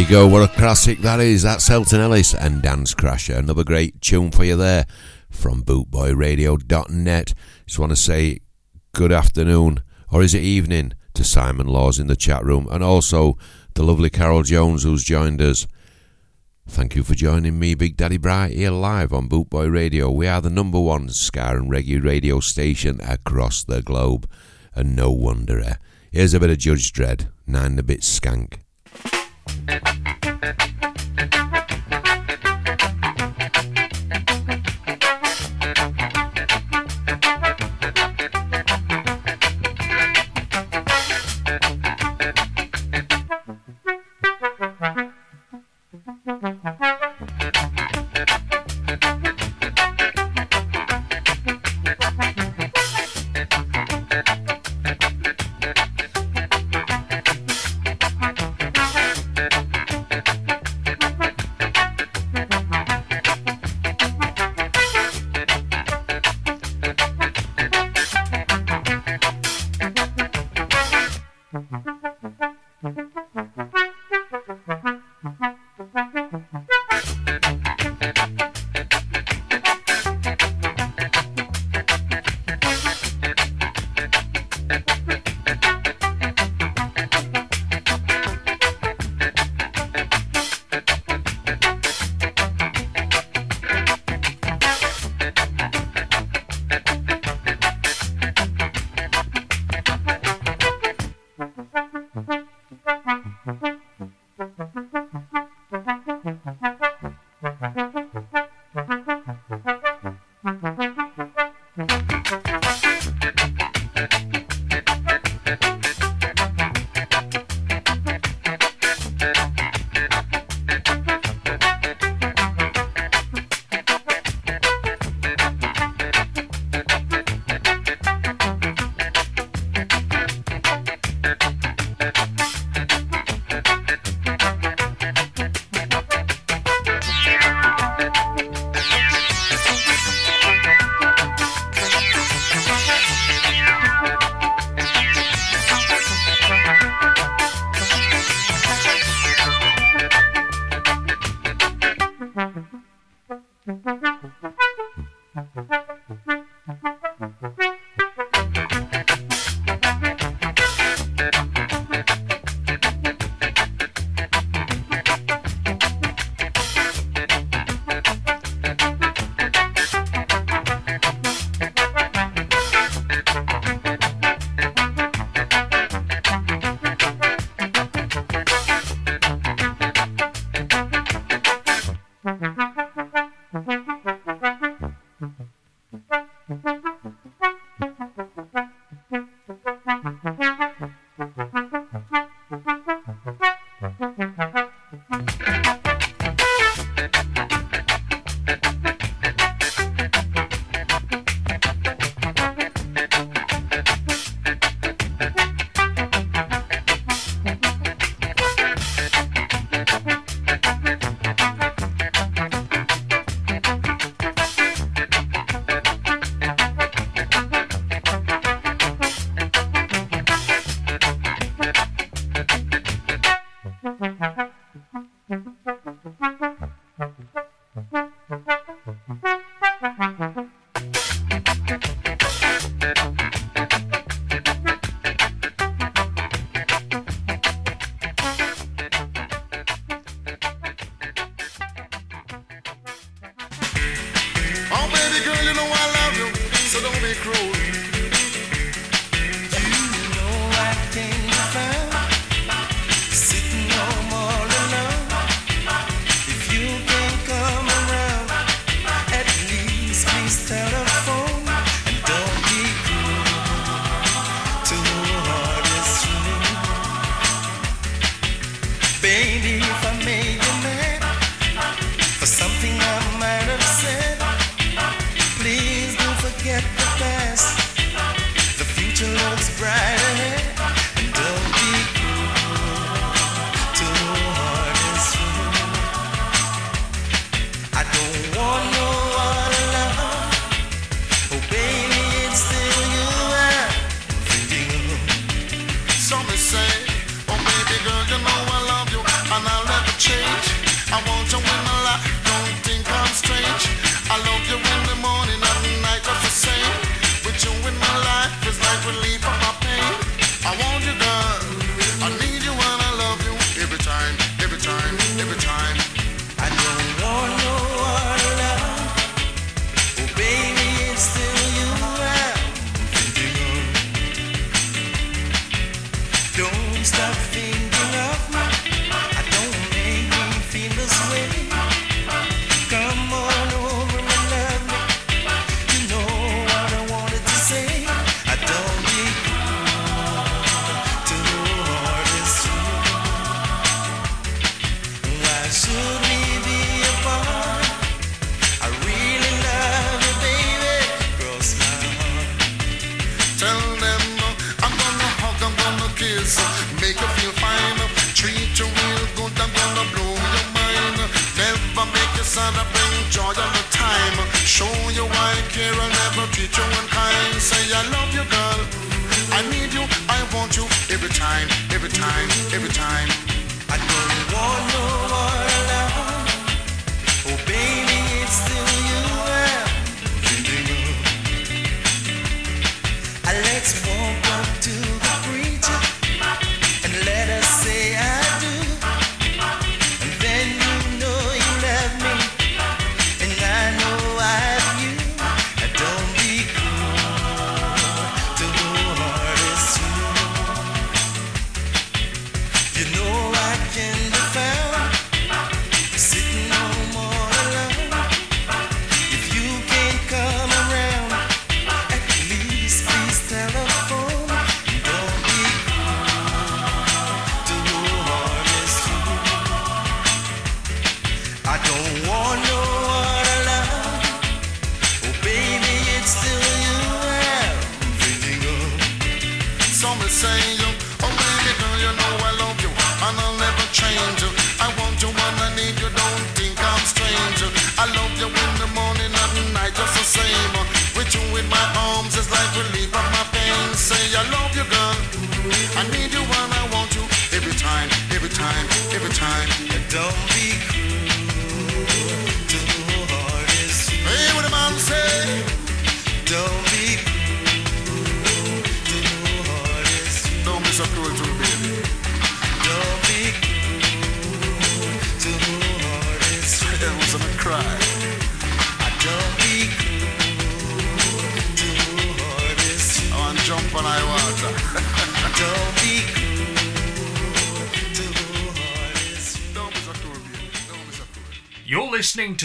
you 0.05 0.11
go. 0.11 0.27
What 0.27 0.49
a 0.49 0.53
classic 0.53 0.99
that 0.99 1.19
is. 1.19 1.43
That's 1.43 1.69
Alton 1.69 1.99
Ellis 1.99 2.33
and 2.33 2.61
Dance 2.61 2.93
Crasher. 2.93 3.37
Another 3.37 3.63
great 3.63 4.01
tune 4.01 4.31
for 4.31 4.43
you 4.43 4.55
there 4.55 4.85
from 5.29 5.63
bootboyradio.net. 5.63 7.33
Just 7.65 7.79
want 7.79 7.91
to 7.91 7.95
say 7.95 8.39
good 8.93 9.11
afternoon, 9.11 9.81
or 10.11 10.21
is 10.21 10.33
it 10.33 10.41
evening, 10.41 10.93
to 11.13 11.23
Simon 11.23 11.67
Laws 11.67 11.97
in 11.97 12.07
the 12.07 12.15
chat 12.15 12.43
room, 12.43 12.67
and 12.71 12.83
also 12.83 13.37
the 13.73 13.83
lovely 13.83 14.09
Carol 14.09 14.43
Jones 14.43 14.83
who's 14.83 15.03
joined 15.03 15.41
us. 15.41 15.65
Thank 16.67 16.95
you 16.95 17.03
for 17.03 17.15
joining 17.15 17.57
me, 17.57 17.73
Big 17.73 17.95
Daddy 17.95 18.17
Bright, 18.17 18.53
here 18.53 18.71
live 18.71 19.13
on 19.13 19.29
Bootboy 19.29 19.71
Radio. 19.71 20.11
We 20.11 20.27
are 20.27 20.41
the 20.41 20.49
number 20.49 20.79
one 20.79 21.09
ska 21.09 21.51
and 21.51 21.71
reggae 21.71 22.03
radio 22.03 22.39
station 22.39 22.99
across 23.01 23.63
the 23.63 23.81
globe, 23.81 24.29
and 24.75 24.95
no 24.95 25.11
wonder. 25.11 25.59
eh? 25.61 25.75
Here's 26.11 26.33
a 26.33 26.39
bit 26.39 26.49
of 26.49 26.57
Judge 26.57 26.91
Dread, 26.91 27.29
nine 27.47 27.75
the 27.75 27.83
bit 27.83 28.01
skank. 28.01 28.64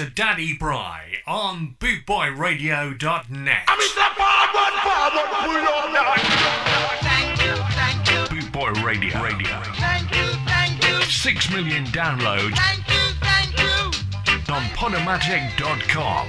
to 0.00 0.08
Daddy 0.08 0.56
Bri 0.56 1.20
on 1.26 1.76
bootboyradio.net. 1.78 3.62
I'm. 3.68 3.78
Thank 7.02 7.44
you, 7.44 7.54
thank 7.74 8.08
you. 8.08 8.24
Bootboy 8.34 8.82
Radio. 8.82 9.22
Radio. 9.22 9.60
Thank 9.74 10.10
you, 10.16 10.24
thank 10.46 10.88
you. 10.88 11.02
Six 11.02 11.50
million 11.50 11.84
downloads. 11.86 12.56
Thank 12.56 12.88
you, 12.88 13.12
thank 13.20 13.58
you. 13.58 14.54
On 14.54 14.62
Podomatic.com. 14.70 16.28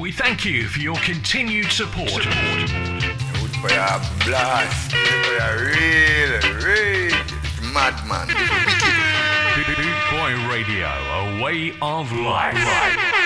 We 0.00 0.10
thank 0.10 0.46
you 0.46 0.68
for 0.68 0.80
your 0.80 0.96
continued 0.96 1.70
support. 1.70 2.08
support. 2.08 2.32
Bootboy 3.34 3.76
are 3.78 4.00
blast. 4.24 4.90
Bootboy 4.90 5.38
are 5.38 5.58
real, 5.66 6.40
real 6.64 7.74
madman. 7.74 8.73
Joy 10.24 10.48
Radio, 10.48 10.86
a 10.86 11.42
way 11.42 11.74
of 11.82 12.10
life. 12.12 13.23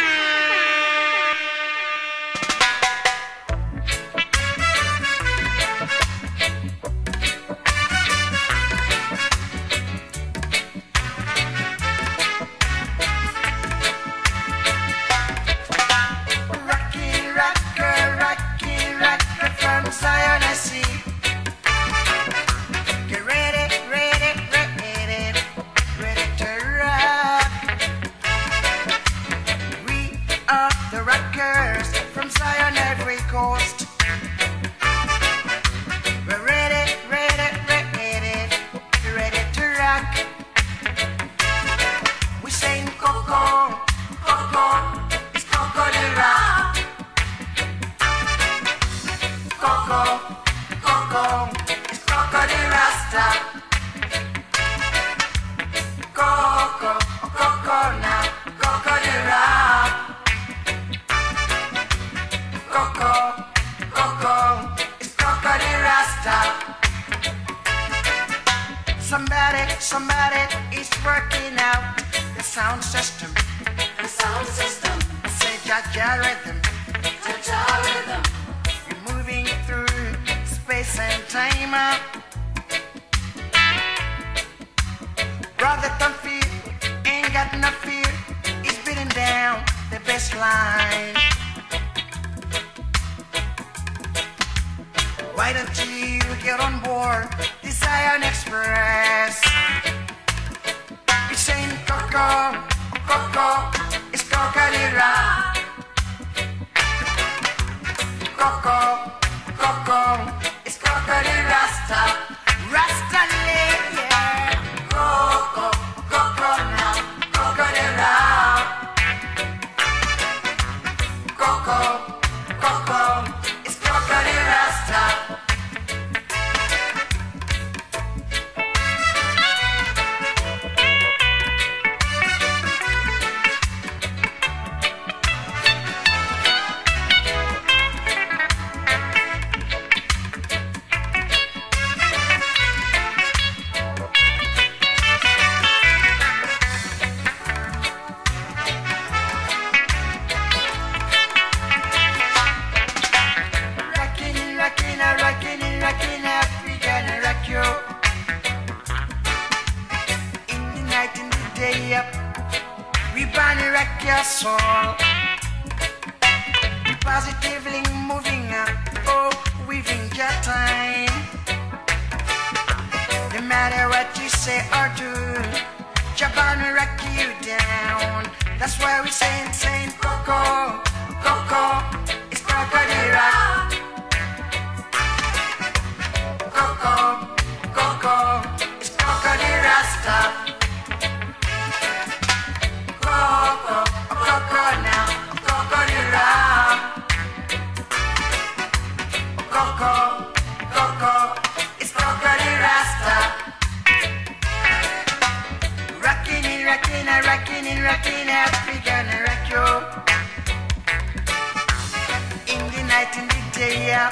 say 213.58 213.88
yeah. 213.90 214.10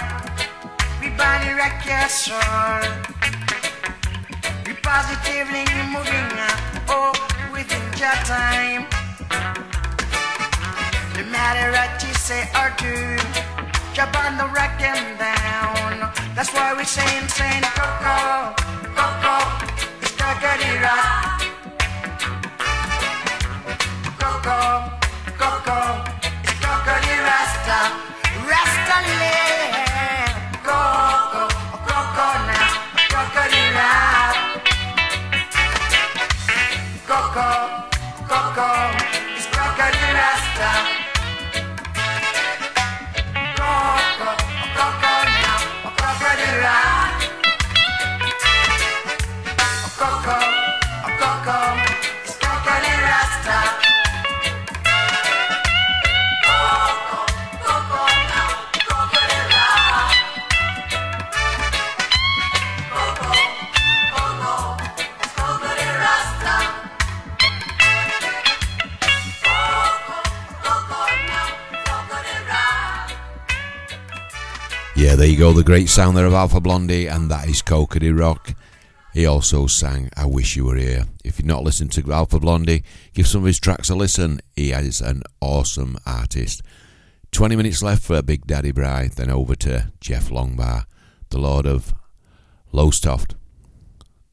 We 1.00 1.08
body 1.14 1.50
rock 1.54 1.78
your 1.86 2.08
soul. 2.10 2.82
We 4.66 4.72
positively 4.82 5.64
moving 5.94 6.32
up, 6.50 6.58
oh, 6.90 7.12
within 7.54 7.86
your 8.02 8.18
time. 8.26 8.82
No 11.14 11.22
matter 11.30 11.66
what 11.76 11.94
you 12.02 12.12
say 12.26 12.42
or 12.58 12.74
do, 12.82 12.96
jump 13.94 14.18
on 14.24 14.36
the 14.36 14.48
rock 14.50 14.82
and 14.82 15.06
down. 15.16 16.10
That's 16.34 16.52
why 16.52 16.74
we 16.74 16.82
saying, 16.82 17.28
saying, 17.38 17.66
Coco, 17.78 18.18
Coco, 18.98 19.36
it's 20.02 20.10
the 20.10 20.26
Cocoa 20.26 20.74
Rock. 20.86 21.38
Coco, 24.22 24.58
Coco, 25.38 25.78
it's 26.42 26.58
Cocoa 26.64 27.14
Rasta. 27.28 28.05
Coco, 37.06 37.86
Coco, 38.26 38.68
it's 39.36 39.46
Crocodile 39.46 40.14
Rasta. 40.14 41.05
there 75.16 75.26
you 75.26 75.38
go, 75.38 75.54
the 75.54 75.64
great 75.64 75.88
sound 75.88 76.14
there 76.14 76.26
of 76.26 76.34
Alpha 76.34 76.60
Blondy, 76.60 77.06
and 77.06 77.30
that 77.30 77.48
is 77.48 77.62
Cocody 77.62 78.12
Rock. 78.12 78.54
He 79.14 79.24
also 79.24 79.66
sang 79.66 80.10
I 80.14 80.26
Wish 80.26 80.56
You 80.56 80.66
Were 80.66 80.76
Here. 80.76 81.06
If 81.24 81.38
you've 81.38 81.46
not 81.46 81.62
listened 81.62 81.92
to 81.92 82.12
Alpha 82.12 82.38
Blondy, 82.38 82.84
give 83.14 83.26
some 83.26 83.40
of 83.40 83.46
his 83.46 83.58
tracks 83.58 83.88
a 83.88 83.94
listen. 83.94 84.40
He 84.56 84.72
is 84.72 85.00
an 85.00 85.22
awesome 85.40 85.96
artist. 86.04 86.60
20 87.32 87.56
minutes 87.56 87.82
left 87.82 88.02
for 88.02 88.20
Big 88.20 88.46
Daddy 88.46 88.72
Bri, 88.72 89.08
then 89.08 89.30
over 89.30 89.54
to 89.54 89.90
Jeff 90.00 90.28
Longbar, 90.28 90.84
the 91.30 91.38
Lord 91.38 91.64
of 91.64 91.94
Lowestoft, 92.70 93.36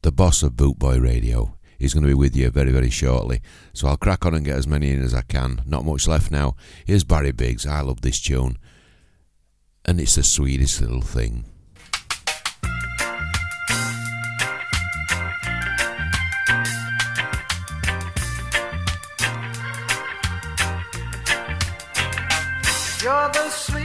the 0.02 0.12
boss 0.12 0.42
of 0.42 0.52
Bootboy 0.52 1.02
Radio. 1.02 1.56
He's 1.78 1.94
going 1.94 2.04
to 2.04 2.08
be 2.08 2.14
with 2.14 2.36
you 2.36 2.50
very, 2.50 2.72
very 2.72 2.90
shortly. 2.90 3.40
So 3.72 3.88
I'll 3.88 3.96
crack 3.96 4.26
on 4.26 4.34
and 4.34 4.44
get 4.44 4.58
as 4.58 4.66
many 4.66 4.90
in 4.90 5.02
as 5.02 5.14
I 5.14 5.22
can. 5.22 5.62
Not 5.64 5.86
much 5.86 6.06
left 6.06 6.30
now. 6.30 6.56
Here's 6.84 7.04
Barry 7.04 7.32
Biggs. 7.32 7.64
I 7.64 7.80
love 7.80 8.02
this 8.02 8.20
tune 8.20 8.58
and 9.84 10.00
it's 10.00 10.14
the 10.14 10.22
sweetest 10.22 10.80
little 10.80 11.02
thing. 11.02 11.44
You're 23.02 23.28
the 23.32 23.50
sweet 23.50 23.83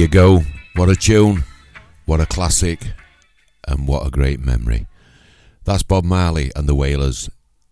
you 0.00 0.08
go. 0.08 0.40
What 0.76 0.88
a 0.88 0.96
tune. 0.96 1.44
What 2.06 2.20
a 2.20 2.26
classic. 2.26 2.80
And 3.68 3.86
what 3.86 4.06
a 4.06 4.10
great 4.10 4.40
memory. 4.40 4.86
That's 5.64 5.82
Bob 5.82 6.04
Marley 6.04 6.50
and 6.56 6.66
the 6.66 6.74
Wailers. 6.74 7.28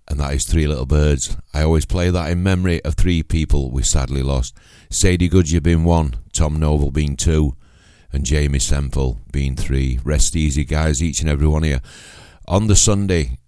And 0.06 0.20
that 0.20 0.34
is 0.34 0.44
Three 0.44 0.66
Little 0.66 0.84
Birds. 0.84 1.38
I 1.54 1.62
always 1.62 1.86
play 1.86 2.10
that 2.10 2.30
in 2.30 2.42
memory 2.42 2.84
of 2.84 2.96
three 2.96 3.22
people 3.22 3.70
we 3.70 3.82
sadly 3.82 4.22
lost. 4.22 4.54
Sadie 4.90 5.30
Goodyear 5.30 5.62
being 5.62 5.84
one, 5.84 6.16
Tom 6.34 6.58
Noble 6.58 6.90
being 6.90 7.16
two, 7.16 7.56
and 8.12 8.24
Jamie 8.24 8.58
Semple 8.58 9.20
being 9.32 9.56
three. 9.56 9.98
Rest 10.04 10.36
easy, 10.36 10.64
guys, 10.64 11.02
each 11.02 11.22
and 11.22 11.30
every 11.30 11.48
one 11.48 11.64
of 11.64 11.70
you. 11.70 11.78
On 12.46 12.66
the 12.66 12.76
Sunday, 12.76 13.38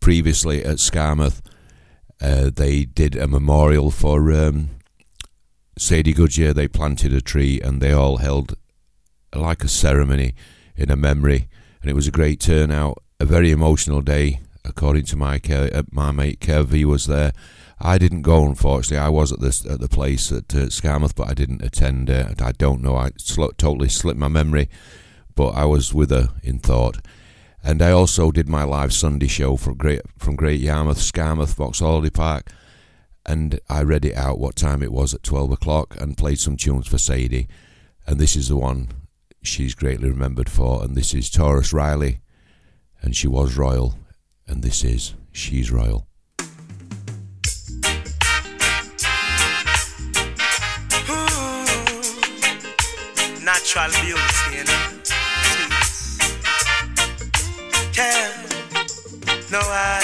previously 0.00 0.62
at 0.62 0.76
Skamouth, 0.76 1.40
uh, 2.20 2.50
they 2.54 2.84
did 2.84 3.16
a 3.16 3.26
memorial 3.26 3.90
for 3.90 4.32
um, 4.32 4.68
Sadie 5.76 6.12
Goodyear. 6.12 6.52
They 6.52 6.68
planted 6.68 7.12
a 7.12 7.20
tree 7.20 7.60
and 7.60 7.80
they 7.80 7.92
all 7.92 8.18
held 8.18 8.56
like 9.34 9.64
a 9.64 9.68
ceremony 9.68 10.34
in 10.76 10.90
a 10.90 10.96
memory, 10.96 11.48
and 11.80 11.90
it 11.90 11.94
was 11.94 12.06
a 12.06 12.12
great 12.12 12.40
turnout. 12.40 13.02
A 13.20 13.24
very 13.24 13.50
emotional 13.50 14.02
day, 14.02 14.40
according 14.64 15.04
to 15.06 15.16
my 15.16 15.38
Kev, 15.38 15.74
uh, 15.74 15.82
my 15.90 16.10
mate 16.10 16.40
Kev. 16.40 16.72
He 16.72 16.84
was 16.84 17.06
there. 17.06 17.32
I 17.80 17.98
didn't 17.98 18.22
go, 18.22 18.44
unfortunately. 18.44 18.98
I 18.98 19.08
was 19.08 19.32
at 19.32 19.40
this 19.40 19.64
at 19.64 19.80
the 19.80 19.88
place 19.88 20.32
at 20.32 20.54
uh, 20.54 20.66
Skamouth, 20.66 21.14
but 21.14 21.28
I 21.28 21.34
didn't 21.34 21.62
attend. 21.62 22.10
Uh, 22.10 22.30
I 22.40 22.52
don't 22.52 22.82
know. 22.82 22.96
I 22.96 23.10
sl- 23.18 23.54
totally 23.56 23.88
slipped 23.88 24.18
my 24.18 24.28
memory, 24.28 24.68
but 25.34 25.50
I 25.50 25.64
was 25.64 25.94
with 25.94 26.10
her 26.10 26.30
in 26.42 26.58
thought. 26.58 26.98
And 27.62 27.80
I 27.80 27.92
also 27.92 28.30
did 28.30 28.48
my 28.48 28.62
live 28.64 28.92
Sunday 28.92 29.28
show 29.28 29.56
from 29.56 29.76
Great 29.76 30.02
from 30.18 30.36
Great 30.36 30.60
Yarmouth, 30.60 30.98
Skamouth, 30.98 31.54
Vauxhall 31.54 32.08
Park, 32.10 32.50
and 33.26 33.58
I 33.68 33.82
read 33.82 34.04
it 34.04 34.16
out 34.16 34.38
what 34.38 34.56
time 34.56 34.82
it 34.82 34.92
was 34.92 35.14
at 35.14 35.22
twelve 35.22 35.50
o'clock 35.50 35.96
and 36.00 36.16
played 36.16 36.38
some 36.38 36.56
tunes 36.56 36.86
for 36.86 36.98
Sadie. 36.98 37.48
And 38.06 38.20
this 38.20 38.36
is 38.36 38.48
the 38.48 38.56
one 38.56 38.88
she's 39.42 39.74
greatly 39.74 40.10
remembered 40.10 40.50
for, 40.50 40.82
and 40.84 40.94
this 40.96 41.14
is 41.14 41.30
Tarrus 41.30 41.72
Riley, 41.72 42.20
and 43.00 43.16
she 43.16 43.26
was 43.28 43.56
royal, 43.56 43.94
and 44.46 44.62
this 44.62 44.84
is 44.84 45.14
She's 45.32 45.70
Royal. 45.72 46.06
Hmm, 51.06 53.44
natural 53.44 53.90
beauty, 54.02 54.56
you 54.56 54.64
know. 54.64 54.90
No, 59.50 59.60
I've 59.60 60.03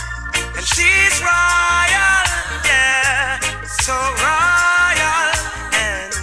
She's 0.63 1.19
royal, 1.21 2.25
yeah, 2.65 3.39
so 3.65 3.93
royal. 3.93 5.29
And 5.73 6.13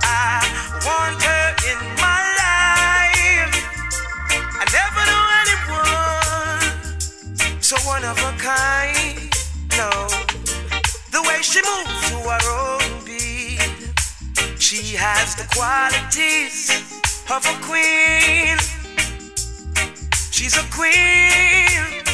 I 0.00 0.46
want 0.86 1.20
her 1.20 1.46
in 1.66 1.78
my 1.98 2.22
life. 2.38 3.54
I 4.30 4.64
never 4.70 5.02
knew 5.10 5.26
anyone 5.42 6.62
so 7.60 7.76
one 7.78 8.04
of 8.04 8.16
a 8.18 8.32
kind. 8.38 9.34
No, 9.76 9.90
the 11.10 11.20
way 11.28 11.42
she 11.42 11.60
moves 11.66 12.10
to 12.10 12.16
her 12.30 12.46
own 12.54 13.04
beat, 13.04 13.90
she 14.60 14.94
has 14.94 15.34
the 15.34 15.46
qualities 15.52 16.70
of 17.28 17.44
a 17.44 17.54
queen. 17.66 18.56
She's 20.30 20.56
a 20.56 20.62
queen. 20.70 22.13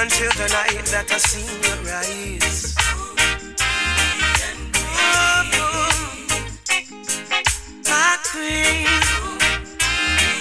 Until 0.00 0.30
the 0.30 0.46
night 0.52 0.84
that 0.92 1.10
I 1.10 1.18
see 1.18 1.42
you 1.42 1.74
rise. 1.90 2.74
Oh, 4.94 5.42
my 7.84 8.16
queen, 8.30 8.86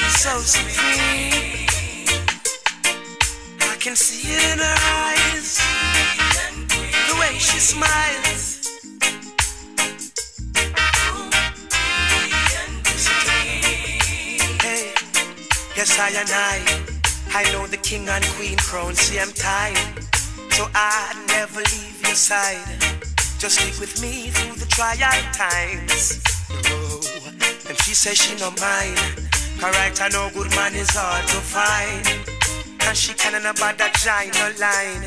so 0.10 0.40
supreme. 0.42 2.06
I 3.60 3.76
can 3.80 3.96
see 3.96 4.30
it 4.32 4.44
in 4.54 4.60
her 4.60 4.78
eyes, 5.02 5.58
the 7.08 7.16
way 7.20 7.34
she 7.40 7.60
smiles. 7.60 8.44
Hey, 14.62 14.94
yes, 15.76 15.98
I 16.00 16.10
and 16.10 16.32
I, 16.32 16.87
I 17.38 17.44
know 17.52 17.68
the 17.68 17.78
king 17.78 18.10
and 18.10 18.26
queen 18.34 18.58
crown, 18.58 18.96
same 18.96 19.32
time. 19.32 19.78
So 20.50 20.66
I 20.74 21.14
never 21.28 21.60
leave 21.60 22.02
your 22.02 22.16
side. 22.16 22.82
Just 23.38 23.60
stick 23.60 23.80
with 23.80 24.02
me 24.02 24.32
through 24.32 24.56
the 24.56 24.66
trial 24.66 24.98
times. 25.38 26.20
Oh, 26.50 27.00
and 27.70 27.78
she 27.84 27.94
says 27.94 28.18
she 28.18 28.34
no 28.42 28.50
mind. 28.58 28.98
Alright, 29.62 30.02
I 30.02 30.10
know 30.10 30.32
good 30.34 30.50
man 30.56 30.74
is 30.74 30.90
hard 30.90 31.28
to 31.30 31.38
find. 31.38 32.08
And 32.82 32.98
she 32.98 33.14
can't 33.14 33.46
about 33.46 33.78
that 33.78 33.94
giant 34.02 34.58
line. 34.58 35.06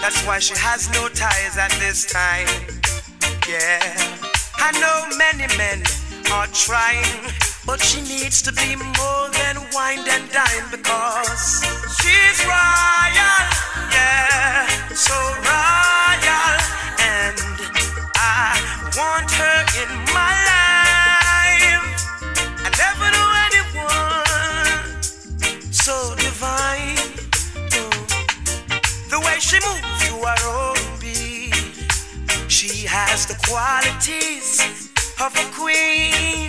That's 0.00 0.24
why 0.24 0.38
she 0.38 0.54
has 0.54 0.88
no 0.94 1.08
ties 1.08 1.58
at 1.58 1.72
this 1.82 2.06
time. 2.06 2.46
Yeah, 3.50 3.82
I 4.54 4.70
know 4.78 5.16
many 5.18 5.50
men 5.58 5.82
are 6.30 6.46
trying, 6.46 7.26
but 7.66 7.82
she 7.82 8.00
needs 8.02 8.40
to 8.42 8.52
be 8.52 8.76
more 8.76 9.28
than 9.32 9.56
wine 9.74 9.98
and 10.08 10.30
dine 10.30 10.66
because 10.70 11.64
she's 11.98 12.38
royal, 12.46 13.42
yeah, 13.90 14.66
so 14.94 15.14
royal, 15.50 16.54
and 17.02 17.36
I 18.14 18.54
want 18.96 19.30
her 19.40 19.58
in 19.82 19.90
my 20.14 20.34
life. 20.52 21.86
I 22.64 22.70
never 22.78 23.06
knew 23.14 23.30
anyone 23.48 25.02
so 25.72 26.14
divine. 26.14 26.96
The 29.10 29.18
way 29.20 29.38
she 29.40 29.58
moves 29.66 29.98
to 30.06 30.14
her 30.28 30.40
own 30.46 30.82
beat. 31.00 31.54
She 32.48 32.86
has 32.86 33.26
the 33.26 33.36
qualities 33.48 34.60
of 35.20 35.34
a 35.34 35.44
queen, 35.52 36.48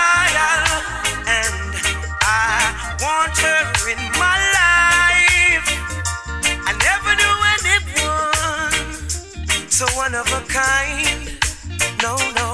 So 9.81 9.87
one 9.97 10.13
of 10.13 10.27
a 10.27 10.41
kind. 10.41 11.25
No, 12.03 12.15
no, 12.35 12.53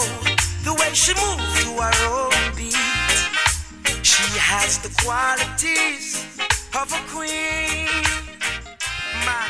the 0.64 0.74
way 0.80 0.94
she 0.94 1.14
moves 1.14 1.62
to 1.62 1.72
her 1.76 1.95
own 2.08 2.56
beat. 2.56 2.74
She 4.02 4.24
has 4.40 4.78
the 4.80 4.88
qualities 5.04 6.24
of 6.74 6.90
a 6.90 7.02
queen, 7.12 7.90
my 9.26 9.45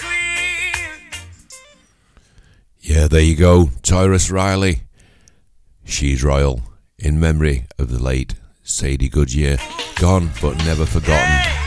queen. 0.00 1.12
Yeah, 2.80 3.06
there 3.06 3.20
you 3.20 3.36
go. 3.36 3.66
Tarrus 3.82 4.32
Riley. 4.32 4.80
She's 5.84 6.24
royal. 6.24 6.62
In 6.98 7.20
memory 7.20 7.66
of 7.78 7.90
the 7.90 8.02
late 8.02 8.34
Sadie 8.62 9.10
Goodyear. 9.10 9.58
Gone 9.96 10.30
but 10.40 10.56
never 10.64 10.86
forgotten. 10.86 11.52
We 11.52 11.57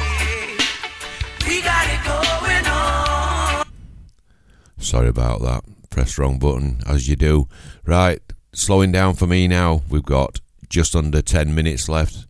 Sorry 4.82 5.08
about 5.08 5.42
that. 5.42 5.64
Press 5.90 6.18
wrong 6.18 6.40
button, 6.40 6.80
as 6.88 7.08
you 7.08 7.16
do. 7.16 7.48
Right, 7.86 8.20
slowing 8.54 8.92
down 8.92 9.14
for 9.14 9.28
me 9.28 9.48
now. 9.48 9.84
We've 9.90 10.04
got 10.04 10.40
just 10.70 10.96
under 10.96 11.22
10 11.22 11.54
minutes 11.54 11.88
left. 11.88 12.26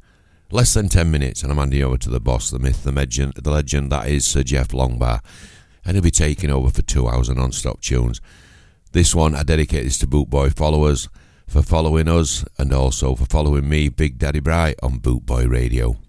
Less 0.52 0.74
than 0.74 0.90
10 0.90 1.10
minutes, 1.10 1.44
and 1.44 1.52
I'm 1.52 1.58
handing 1.58 1.82
over 1.82 1.98
to 1.98 2.10
the 2.10 2.20
boss, 2.20 2.50
the 2.50 2.60
myth, 2.60 2.84
the 2.84 2.92
legend, 2.92 3.36
the 3.36 3.52
legend 3.52 3.90
that 3.92 4.10
is 4.10 4.26
Sir 4.26 4.44
Jeff 4.44 4.70
Longbar. 4.70 5.22
And 5.86 5.96
he'll 5.96 6.04
be 6.04 6.12
taking 6.12 6.50
over 6.50 6.70
for 6.70 6.82
two 6.82 7.08
hours 7.08 7.30
of 7.30 7.38
non 7.38 7.54
stop 7.54 7.80
tunes. 7.80 8.20
This 8.92 9.16
one, 9.16 9.34
I 9.34 9.44
dedicate 9.44 9.86
this 9.86 9.98
to 10.00 10.08
Bootboy 10.08 10.54
followers 10.54 11.08
for 11.48 11.62
following 11.62 12.10
us 12.10 12.44
and 12.58 12.74
also 12.74 13.16
for 13.16 13.26
following 13.26 13.70
me, 13.70 13.88
Big 13.88 14.18
Daddy 14.18 14.42
Bright, 14.42 14.76
on 14.84 15.00
Bootboy 15.00 15.50
Radio. 15.50 16.01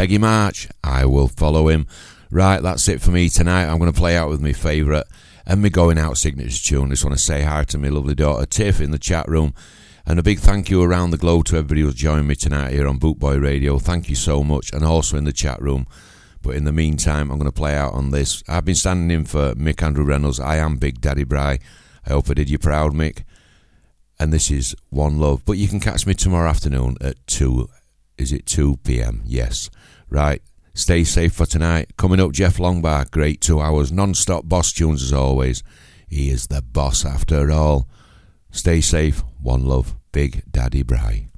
Peggy 0.00 0.16
March, 0.16 0.66
I 0.82 1.04
will 1.04 1.28
follow 1.28 1.68
him. 1.68 1.86
Right, 2.30 2.62
that's 2.62 2.88
it 2.88 3.02
for 3.02 3.10
me 3.10 3.28
tonight. 3.28 3.66
I'm 3.66 3.78
going 3.78 3.92
to 3.92 3.98
play 3.98 4.16
out 4.16 4.30
with 4.30 4.40
my 4.40 4.54
favourite 4.54 5.04
and 5.44 5.60
my 5.60 5.68
going 5.68 5.98
out 5.98 6.16
signature 6.16 6.58
tune. 6.58 6.88
Just 6.88 7.04
want 7.04 7.18
to 7.18 7.22
say 7.22 7.42
hi 7.42 7.64
to 7.64 7.76
my 7.76 7.88
lovely 7.88 8.14
daughter 8.14 8.46
Tiff 8.46 8.80
in 8.80 8.92
the 8.92 8.98
chat 8.98 9.28
room. 9.28 9.52
And 10.06 10.18
a 10.18 10.22
big 10.22 10.38
thank 10.38 10.70
you 10.70 10.82
around 10.82 11.10
the 11.10 11.18
globe 11.18 11.44
to 11.46 11.56
everybody 11.58 11.82
who's 11.82 11.96
joined 11.96 12.26
me 12.26 12.34
tonight 12.34 12.72
here 12.72 12.88
on 12.88 12.98
Bootboy 12.98 13.42
Radio. 13.42 13.78
Thank 13.78 14.08
you 14.08 14.14
so 14.14 14.42
much. 14.42 14.72
And 14.72 14.86
also 14.86 15.18
in 15.18 15.24
the 15.24 15.34
chat 15.34 15.60
room. 15.60 15.86
But 16.40 16.56
in 16.56 16.64
the 16.64 16.72
meantime, 16.72 17.30
I'm 17.30 17.38
going 17.38 17.44
to 17.44 17.52
play 17.52 17.76
out 17.76 17.92
on 17.92 18.10
this. 18.10 18.42
I've 18.48 18.64
been 18.64 18.76
standing 18.76 19.14
in 19.14 19.26
for 19.26 19.54
Mick 19.54 19.82
Andrew 19.82 20.06
Reynolds. 20.06 20.40
I 20.40 20.56
am 20.56 20.78
Big 20.78 21.02
Daddy 21.02 21.24
Bri. 21.24 21.38
I 21.38 21.58
hope 22.06 22.30
I 22.30 22.32
did 22.32 22.48
you 22.48 22.58
proud, 22.58 22.94
Mick. 22.94 23.24
And 24.18 24.32
this 24.32 24.50
is 24.50 24.74
One 24.88 25.18
Love. 25.18 25.44
But 25.44 25.58
you 25.58 25.68
can 25.68 25.78
catch 25.78 26.06
me 26.06 26.14
tomorrow 26.14 26.48
afternoon 26.48 26.96
at 27.02 27.26
2. 27.26 27.68
Is 28.16 28.32
it 28.32 28.46
2 28.46 28.78
p.m.? 28.78 29.22
Yes. 29.26 29.68
Right. 30.10 30.42
Stay 30.74 31.04
safe 31.04 31.32
for 31.32 31.46
tonight. 31.46 31.96
Coming 31.96 32.20
up, 32.20 32.32
Jeff 32.32 32.58
Longbar. 32.58 33.10
Great 33.10 33.40
two 33.40 33.60
hours. 33.60 33.92
Non 33.92 34.14
stop 34.14 34.48
boss 34.48 34.72
tunes 34.72 35.02
as 35.02 35.12
always. 35.12 35.62
He 36.08 36.30
is 36.30 36.48
the 36.48 36.62
boss 36.62 37.04
after 37.04 37.50
all. 37.50 37.88
Stay 38.50 38.80
safe. 38.80 39.22
One 39.40 39.64
love. 39.64 39.94
Big 40.12 40.42
Daddy 40.50 40.82
Bri. 40.82 41.29